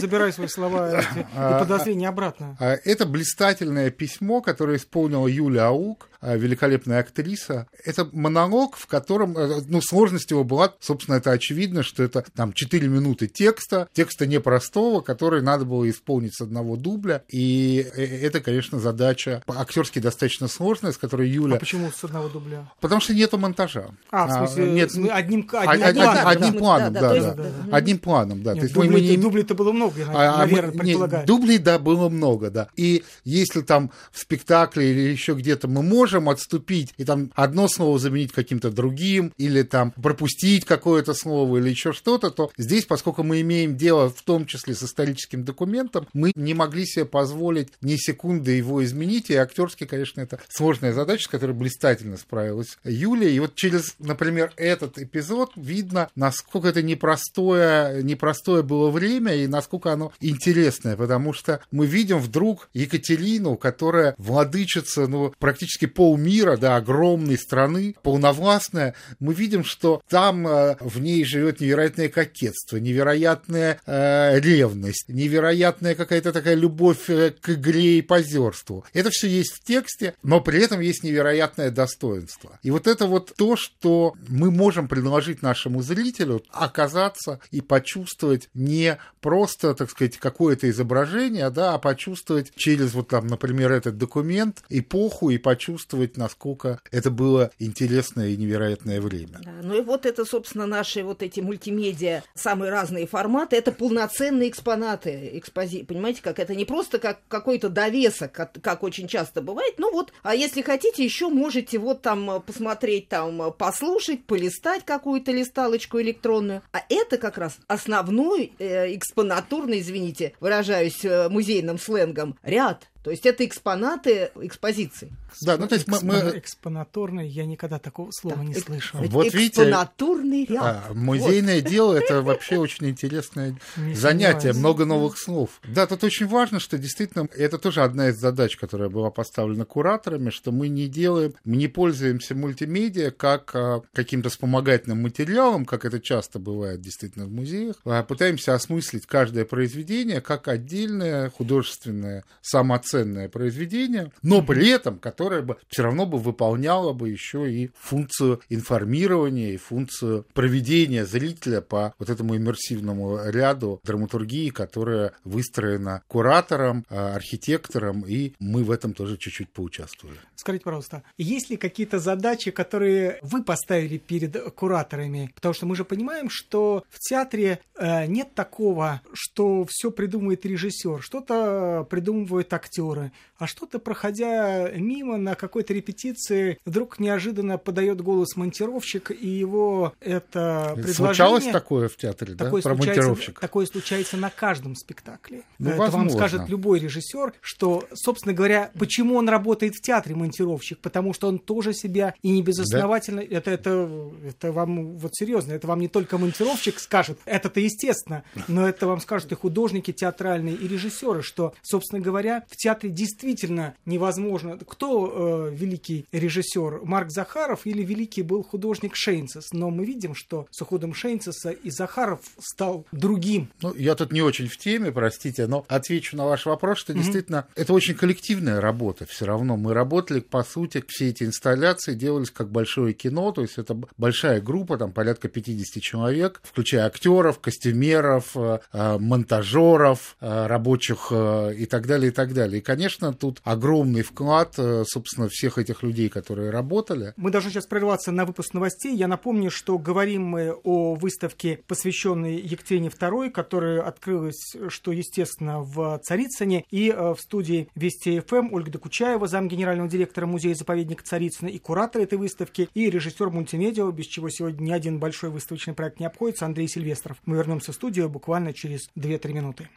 забирай 0.00 0.32
свои 0.32 0.48
слова 0.48 1.00
и 1.00 1.04
а, 1.36 1.60
подозрения 1.60 2.08
обратно. 2.08 2.56
А, 2.58 2.76
это 2.84 3.06
блистательное 3.06 3.90
письмо, 3.90 4.40
которое 4.40 4.78
исполнила 4.78 5.28
Юлия 5.28 5.66
Аук, 5.66 6.08
великолепная 6.34 7.00
актриса. 7.00 7.68
Это 7.84 8.08
монолог, 8.12 8.76
в 8.76 8.86
котором, 8.86 9.36
э, 9.36 9.60
ну, 9.68 9.80
сложность 9.80 10.30
его 10.30 10.42
была, 10.44 10.74
собственно, 10.80 11.16
это 11.16 11.30
очевидно, 11.30 11.82
что 11.82 12.02
это 12.02 12.24
там 12.34 12.52
4 12.52 12.88
минуты 12.88 13.28
текста, 13.28 13.88
текста 13.92 14.26
непростого, 14.26 15.00
который 15.00 15.42
надо 15.42 15.64
было 15.64 15.88
исполнить 15.88 16.34
с 16.34 16.40
одного 16.40 16.76
дубля. 16.76 17.22
И 17.28 17.86
э, 17.94 18.04
это, 18.26 18.40
конечно, 18.40 18.80
задача 18.80 19.42
актерски 19.46 19.98
достаточно 19.98 20.48
сложная, 20.48 20.92
с 20.92 20.98
которой 20.98 21.28
Юля... 21.28 21.56
А 21.56 21.58
почему 21.60 21.90
с 21.90 22.02
одного 22.02 22.28
дубля? 22.28 22.68
Потому 22.80 23.00
что 23.00 23.14
нету 23.14 23.38
монтажа. 23.38 23.90
А, 24.10 24.26
в 24.26 24.32
смысле, 24.32 24.72
нет, 24.72 24.90
одним, 24.90 25.10
одним, 25.12 25.48
одним, 25.52 25.94
планом, 25.94 26.26
одним 26.26 26.52
планом, 26.54 26.92
да, 26.92 27.00
да, 27.00 27.14
да, 27.14 27.34
да, 27.34 27.42
да. 27.44 27.76
Одним 27.76 27.98
планом, 27.98 28.42
да. 28.42 28.52
Нет, 28.52 28.60
то 28.60 28.64
есть 28.64 28.74
дублей, 28.74 28.90
мы 28.90 29.00
не... 29.00 29.16
дублей-то 29.16 29.54
было 29.54 29.72
много, 29.72 30.00
я, 30.00 30.06
а, 30.08 30.38
наверное, 30.38 30.72
мы, 30.72 30.78
предполагаю. 30.80 31.20
Нет, 31.20 31.26
дублей, 31.26 31.58
да, 31.58 31.78
было 31.78 32.08
много, 32.08 32.50
да. 32.50 32.68
И 32.76 33.04
если 33.24 33.60
там 33.60 33.90
в 34.10 34.18
спектакле 34.18 34.90
или 34.90 35.00
еще 35.00 35.34
где-то 35.34 35.68
мы 35.68 35.82
можем 35.82 36.15
отступить 36.28 36.94
и 36.96 37.04
там 37.04 37.30
одно 37.34 37.68
слово 37.68 37.98
заменить 37.98 38.32
каким-то 38.32 38.70
другим, 38.70 39.32
или 39.36 39.62
там 39.62 39.92
пропустить 39.92 40.64
какое-то 40.64 41.14
слово 41.14 41.58
или 41.58 41.70
еще 41.70 41.92
что-то, 41.92 42.30
то 42.30 42.50
здесь, 42.56 42.84
поскольку 42.84 43.22
мы 43.22 43.40
имеем 43.40 43.76
дело 43.76 44.10
в 44.10 44.22
том 44.22 44.46
числе 44.46 44.74
с 44.74 44.82
историческим 44.82 45.44
документом, 45.44 46.06
мы 46.12 46.32
не 46.34 46.54
могли 46.54 46.86
себе 46.86 47.04
позволить 47.04 47.68
ни 47.80 47.96
секунды 47.96 48.52
его 48.52 48.84
изменить, 48.84 49.30
и 49.30 49.34
актерски, 49.34 49.84
конечно, 49.84 50.20
это 50.20 50.40
сложная 50.48 50.92
задача, 50.92 51.24
с 51.24 51.28
которой 51.28 51.52
блистательно 51.52 52.16
справилась 52.16 52.78
Юлия. 52.84 53.30
И 53.30 53.38
вот 53.40 53.54
через, 53.54 53.96
например, 53.98 54.52
этот 54.56 54.98
эпизод 54.98 55.52
видно, 55.56 56.08
насколько 56.14 56.68
это 56.68 56.82
непростое, 56.82 58.02
непростое 58.02 58.62
было 58.62 58.90
время 58.90 59.34
и 59.34 59.46
насколько 59.46 59.92
оно 59.92 60.12
интересное, 60.20 60.96
потому 60.96 61.32
что 61.32 61.60
мы 61.70 61.86
видим 61.86 62.18
вдруг 62.18 62.68
Екатерину, 62.74 63.56
которая 63.56 64.14
владычица, 64.18 65.06
ну, 65.06 65.34
практически 65.38 65.86
полмира, 65.96 66.58
да, 66.58 66.76
огромной 66.76 67.38
страны, 67.38 67.96
полновластная. 68.02 68.94
Мы 69.18 69.32
видим, 69.32 69.64
что 69.64 70.02
там 70.08 70.46
э, 70.46 70.76
в 70.80 71.00
ней 71.00 71.24
живет 71.24 71.60
невероятное 71.60 72.10
кокетство, 72.10 72.76
невероятная 72.76 73.80
э, 73.86 74.38
ревность, 74.38 75.08
невероятная 75.08 75.94
какая-то 75.94 76.34
такая 76.34 76.54
любовь 76.54 77.08
э, 77.08 77.30
к 77.30 77.48
игре 77.48 77.98
и 77.98 78.02
позерству. 78.02 78.84
Это 78.92 79.08
все 79.10 79.26
есть 79.26 79.52
в 79.54 79.64
тексте, 79.64 80.14
но 80.22 80.42
при 80.42 80.62
этом 80.62 80.80
есть 80.80 81.02
невероятное 81.02 81.70
достоинство. 81.70 82.58
И 82.62 82.70
вот 82.70 82.86
это 82.86 83.06
вот 83.06 83.32
то, 83.34 83.56
что 83.56 84.14
мы 84.28 84.50
можем 84.50 84.88
предложить 84.88 85.40
нашему 85.40 85.80
зрителю 85.82 86.42
оказаться 86.50 87.40
и 87.50 87.62
почувствовать 87.62 88.50
не 88.52 88.98
просто, 89.22 89.74
так 89.74 89.90
сказать, 89.90 90.18
какое-то 90.18 90.68
изображение, 90.68 91.48
да, 91.48 91.72
а 91.72 91.78
почувствовать 91.78 92.52
через 92.54 92.92
вот 92.92 93.08
там, 93.08 93.26
например, 93.28 93.72
этот 93.72 93.96
документ 93.96 94.62
эпоху 94.68 95.30
и 95.30 95.38
почувствовать, 95.38 95.85
насколько 96.16 96.80
это 96.90 97.10
было 97.10 97.50
интересное 97.58 98.28
и 98.28 98.36
невероятное 98.36 99.00
время. 99.00 99.40
Да, 99.44 99.52
ну 99.62 99.78
и 99.78 99.80
вот 99.80 100.06
это, 100.06 100.24
собственно, 100.24 100.66
наши 100.66 101.02
вот 101.02 101.22
эти 101.22 101.40
мультимедиа, 101.40 102.22
самые 102.34 102.70
разные 102.70 103.06
форматы, 103.06 103.56
это 103.56 103.72
полноценные 103.72 104.48
экспонаты, 104.48 105.30
экспози... 105.34 105.84
понимаете, 105.84 106.22
как 106.22 106.38
это 106.38 106.54
не 106.54 106.64
просто 106.64 106.98
как 106.98 107.20
какой-то 107.28 107.68
довесок, 107.68 108.32
как, 108.32 108.52
как 108.60 108.82
очень 108.82 109.08
часто 109.08 109.42
бывает, 109.42 109.74
ну 109.78 109.92
вот, 109.92 110.12
а 110.22 110.34
если 110.34 110.62
хотите, 110.62 111.04
еще 111.04 111.28
можете 111.28 111.78
вот 111.78 112.02
там 112.02 112.42
посмотреть, 112.42 113.08
там 113.08 113.52
послушать, 113.52 114.24
полистать 114.24 114.84
какую-то 114.84 115.32
листалочку 115.32 116.00
электронную, 116.00 116.62
а 116.72 116.82
это 116.88 117.18
как 117.18 117.38
раз 117.38 117.58
основной 117.66 118.52
э, 118.58 118.94
экспонатурный, 118.94 119.80
извините, 119.80 120.34
выражаюсь 120.40 121.04
э, 121.04 121.28
музейным 121.28 121.78
сленгом, 121.78 122.38
ряд 122.42 122.88
то 123.06 123.12
есть 123.12 123.24
это 123.24 123.46
экспонаты 123.46 124.32
экспозиции. 124.40 125.12
Да, 125.40 125.56
ну 125.56 125.68
то 125.68 125.76
есть 125.76 125.86
мы... 125.86 126.00
мы... 126.02 126.16
Экспонаторный, 126.38 127.28
я 127.28 127.46
никогда 127.46 127.78
такого 127.78 128.10
слова 128.10 128.38
да. 128.38 128.42
не 128.42 128.54
слышал. 128.54 128.98
Вот 129.00 129.26
Экспонатурный 129.26 130.38
видите, 130.40 130.54
ряд. 130.54 130.86
А, 130.88 130.92
музейное 130.92 131.62
вот. 131.62 131.70
дело– 131.70 131.94
это 131.94 132.20
вообще 132.22 132.56
очень 132.56 132.88
интересное 132.88 133.56
не 133.76 133.94
занятие, 133.94 134.54
много 134.54 134.84
новых 134.86 135.18
слов. 135.18 135.60
Да, 135.68 135.86
тут 135.86 136.02
очень 136.02 136.26
важно, 136.26 136.58
что 136.58 136.78
действительно 136.78 137.28
это 137.36 137.58
тоже 137.58 137.84
одна 137.84 138.08
из 138.08 138.16
задач, 138.18 138.56
которая 138.56 138.88
была 138.88 139.12
поставлена 139.12 139.64
кураторами, 139.64 140.30
что 140.30 140.50
мы 140.50 140.66
не 140.66 140.88
делаем, 140.88 141.34
мы 141.44 141.54
не 141.54 141.68
пользуемся 141.68 142.34
мультимедиа 142.34 143.12
как 143.12 143.54
а, 143.54 143.82
каким-то 143.92 144.30
вспомогательным 144.30 145.00
материалом, 145.00 145.64
как 145.64 145.84
это 145.84 146.00
часто 146.00 146.40
бывает 146.40 146.80
действительно 146.80 147.26
в 147.26 147.30
музеях, 147.30 147.76
а 147.84 148.02
пытаемся 148.02 148.54
осмыслить 148.54 149.06
каждое 149.06 149.44
произведение 149.44 150.20
как 150.20 150.48
отдельное 150.48 151.30
художественное 151.30 152.24
самоценное 152.42 152.95
полноценное 152.96 153.28
произведение, 153.28 154.12
но 154.22 154.42
при 154.42 154.68
этом, 154.68 154.98
которое 154.98 155.42
бы 155.42 155.56
все 155.68 155.82
равно 155.82 156.06
бы 156.06 156.18
выполняло 156.18 156.92
бы 156.92 157.08
еще 157.08 157.50
и 157.50 157.70
функцию 157.78 158.40
информирования 158.48 159.52
и 159.52 159.56
функцию 159.56 160.26
проведения 160.32 161.04
зрителя 161.04 161.60
по 161.60 161.94
вот 161.98 162.10
этому 162.10 162.36
иммерсивному 162.36 163.20
ряду 163.30 163.80
драматургии, 163.84 164.50
которая 164.50 165.12
выстроена 165.24 166.02
куратором, 166.08 166.84
а, 166.88 167.14
архитектором, 167.14 168.04
и 168.06 168.32
мы 168.38 168.64
в 168.64 168.70
этом 168.70 168.94
тоже 168.94 169.16
чуть-чуть 169.16 169.50
поучаствовали. 169.50 170.18
Скажите, 170.34 170.64
пожалуйста, 170.64 171.02
есть 171.18 171.50
ли 171.50 171.56
какие-то 171.56 171.98
задачи, 171.98 172.50
которые 172.50 173.18
вы 173.22 173.42
поставили 173.42 173.98
перед 173.98 174.36
кураторами? 174.54 175.30
Потому 175.34 175.54
что 175.54 175.66
мы 175.66 175.76
же 175.76 175.84
понимаем, 175.84 176.28
что 176.30 176.84
в 176.90 176.98
театре 176.98 177.60
э, 177.76 178.06
нет 178.06 178.34
такого, 178.34 179.00
что 179.12 179.66
все 179.68 179.90
придумывает 179.90 180.46
режиссер, 180.46 181.02
что-то 181.02 181.86
придумывают 181.90 182.52
актеры, 182.52 182.75
актеры, 182.76 183.12
а 183.38 183.46
что-то, 183.46 183.78
проходя 183.78 184.70
мимо 184.70 185.16
на 185.18 185.34
какой-то 185.34 185.74
репетиции, 185.74 186.58
вдруг 186.64 186.98
неожиданно 186.98 187.58
подает 187.58 188.00
голос 188.00 188.36
монтировщик, 188.36 189.10
и 189.10 189.28
его 189.28 189.92
это 190.00 190.72
предложение... 190.74 190.94
Случалось 190.94 191.44
такое 191.46 191.88
в 191.88 191.96
театре, 191.96 192.34
такое 192.34 192.62
да, 192.62 192.70
про 192.70 192.76
монтировщика? 192.76 193.40
Такое 193.40 193.66
случается 193.66 194.16
на 194.16 194.30
каждом 194.30 194.74
спектакле. 194.74 195.42
Ну, 195.58 195.70
это 195.70 195.78
возможно. 195.78 196.10
вам 196.10 196.18
скажет 196.18 196.48
любой 196.48 196.78
режиссер, 196.80 197.34
что, 197.40 197.86
собственно 197.92 198.34
говоря, 198.34 198.70
почему 198.78 199.16
он 199.16 199.28
работает 199.28 199.74
в 199.74 199.82
театре 199.82 200.14
монтировщик, 200.14 200.78
потому 200.78 201.12
что 201.12 201.28
он 201.28 201.38
тоже 201.38 201.74
себя 201.74 202.14
и 202.22 202.30
не 202.30 202.42
безосновательно... 202.42 203.22
Да? 203.22 203.36
Это, 203.36 203.50
это, 203.50 204.10
это 204.26 204.52
вам, 204.52 204.96
вот 204.96 205.14
серьезно, 205.14 205.52
это 205.52 205.66
вам 205.66 205.80
не 205.80 205.88
только 205.88 206.16
монтировщик 206.16 206.78
скажет, 206.78 207.18
это-то 207.26 207.60
естественно, 207.60 208.24
но 208.48 208.66
это 208.66 208.86
вам 208.86 209.00
скажут 209.00 209.32
и 209.32 209.34
художники 209.34 209.92
театральные, 209.92 210.54
и 210.54 210.68
режиссеры, 210.68 211.22
что, 211.22 211.52
собственно 211.62 212.00
говоря, 212.00 212.44
в 212.48 212.56
театре 212.66 212.90
действительно 212.90 213.76
невозможно. 213.86 214.58
Кто 214.58 215.50
э, 215.52 215.54
великий 215.54 216.06
режиссер? 216.10 216.80
Марк 216.82 217.10
Захаров 217.10 217.64
или 217.64 217.84
великий 217.84 218.22
был 218.22 218.42
художник 218.42 218.96
Шейнцес? 218.96 219.52
Но 219.52 219.70
мы 219.70 219.84
видим, 219.84 220.16
что 220.16 220.48
с 220.50 220.60
уходом 220.62 220.92
Шейнцеса 220.92 221.50
и 221.50 221.70
Захаров 221.70 222.22
стал 222.40 222.84
другим. 222.90 223.50
Ну, 223.62 223.72
я 223.76 223.94
тут 223.94 224.12
не 224.12 224.20
очень 224.20 224.48
в 224.48 224.56
теме, 224.56 224.90
простите, 224.90 225.46
но 225.46 225.64
отвечу 225.68 226.16
на 226.16 226.24
ваш 226.24 226.44
вопрос, 226.46 226.78
что 226.78 226.92
mm-hmm. 226.92 226.96
действительно 226.96 227.46
это 227.54 227.72
очень 227.72 227.94
коллективная 227.94 228.60
работа. 228.60 229.06
Все 229.06 229.26
равно 229.26 229.56
мы 229.56 229.72
работали, 229.72 230.18
по 230.18 230.42
сути, 230.42 230.82
все 230.88 231.10
эти 231.10 231.22
инсталляции 231.22 231.94
делались 231.94 232.32
как 232.32 232.50
большое 232.50 232.94
кино, 232.94 233.30
то 233.30 233.42
есть 233.42 233.58
это 233.58 233.78
большая 233.96 234.40
группа, 234.40 234.76
там 234.76 234.90
порядка 234.90 235.28
50 235.28 235.80
человек, 235.80 236.40
включая 236.42 236.86
актеров, 236.86 237.38
костюмеров, 237.38 238.36
э, 238.36 238.58
э, 238.72 238.98
монтажеров, 238.98 240.16
рабочих 240.20 241.12
и 241.12 241.66
так 241.66 241.86
далее, 241.86 242.08
и 242.08 242.12
так 242.12 242.34
далее. 242.34 242.55
И, 242.56 242.60
конечно, 242.60 243.12
тут 243.12 243.40
огромный 243.44 244.02
вклад, 244.02 244.54
э, 244.58 244.84
собственно, 244.86 245.28
всех 245.28 245.58
этих 245.58 245.82
людей, 245.82 246.08
которые 246.08 246.50
работали. 246.50 247.12
Мы 247.16 247.30
должны 247.30 247.50
сейчас 247.50 247.66
прерваться 247.66 248.12
на 248.12 248.24
выпуск 248.24 248.54
новостей. 248.54 248.96
Я 248.96 249.08
напомню, 249.08 249.50
что 249.50 249.78
говорим 249.78 250.24
мы 250.24 250.52
о 250.64 250.94
выставке, 250.94 251.60
посвященной 251.66 252.36
Екатерине 252.36 252.88
II, 252.88 253.30
которая 253.30 253.82
открылась, 253.82 254.56
что 254.68 254.92
естественно, 254.92 255.60
в 255.60 256.00
Царицыне. 256.02 256.64
И 256.70 256.90
э, 256.90 257.14
в 257.14 257.20
студии 257.20 257.68
Вести 257.74 258.20
ФМ 258.20 258.36
эм 258.36 258.54
Ольга 258.54 258.70
Докучаева, 258.70 259.26
зам 259.26 259.48
генерального 259.48 259.88
директора 259.88 260.26
музея-заповедника 260.26 261.04
Царицына 261.04 261.48
и 261.48 261.58
куратор 261.58 262.02
этой 262.02 262.18
выставки, 262.18 262.68
и 262.74 262.88
режиссер 262.88 263.30
мультимедиа, 263.30 263.90
без 263.90 264.06
чего 264.06 264.30
сегодня 264.30 264.64
ни 264.64 264.72
один 264.72 264.98
большой 264.98 265.30
выставочный 265.30 265.74
проект 265.74 266.00
не 266.00 266.06
обходится, 266.06 266.46
Андрей 266.46 266.68
Сильвестров. 266.68 267.18
Мы 267.26 267.36
вернемся 267.36 267.72
в 267.72 267.74
студию 267.74 268.08
буквально 268.08 268.54
через 268.54 268.88
2-3 268.96 269.32
минуты. 269.32 269.68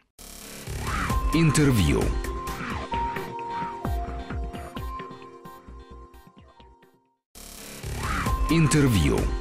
Интервью. 1.34 2.02
Интервью. 8.52 9.39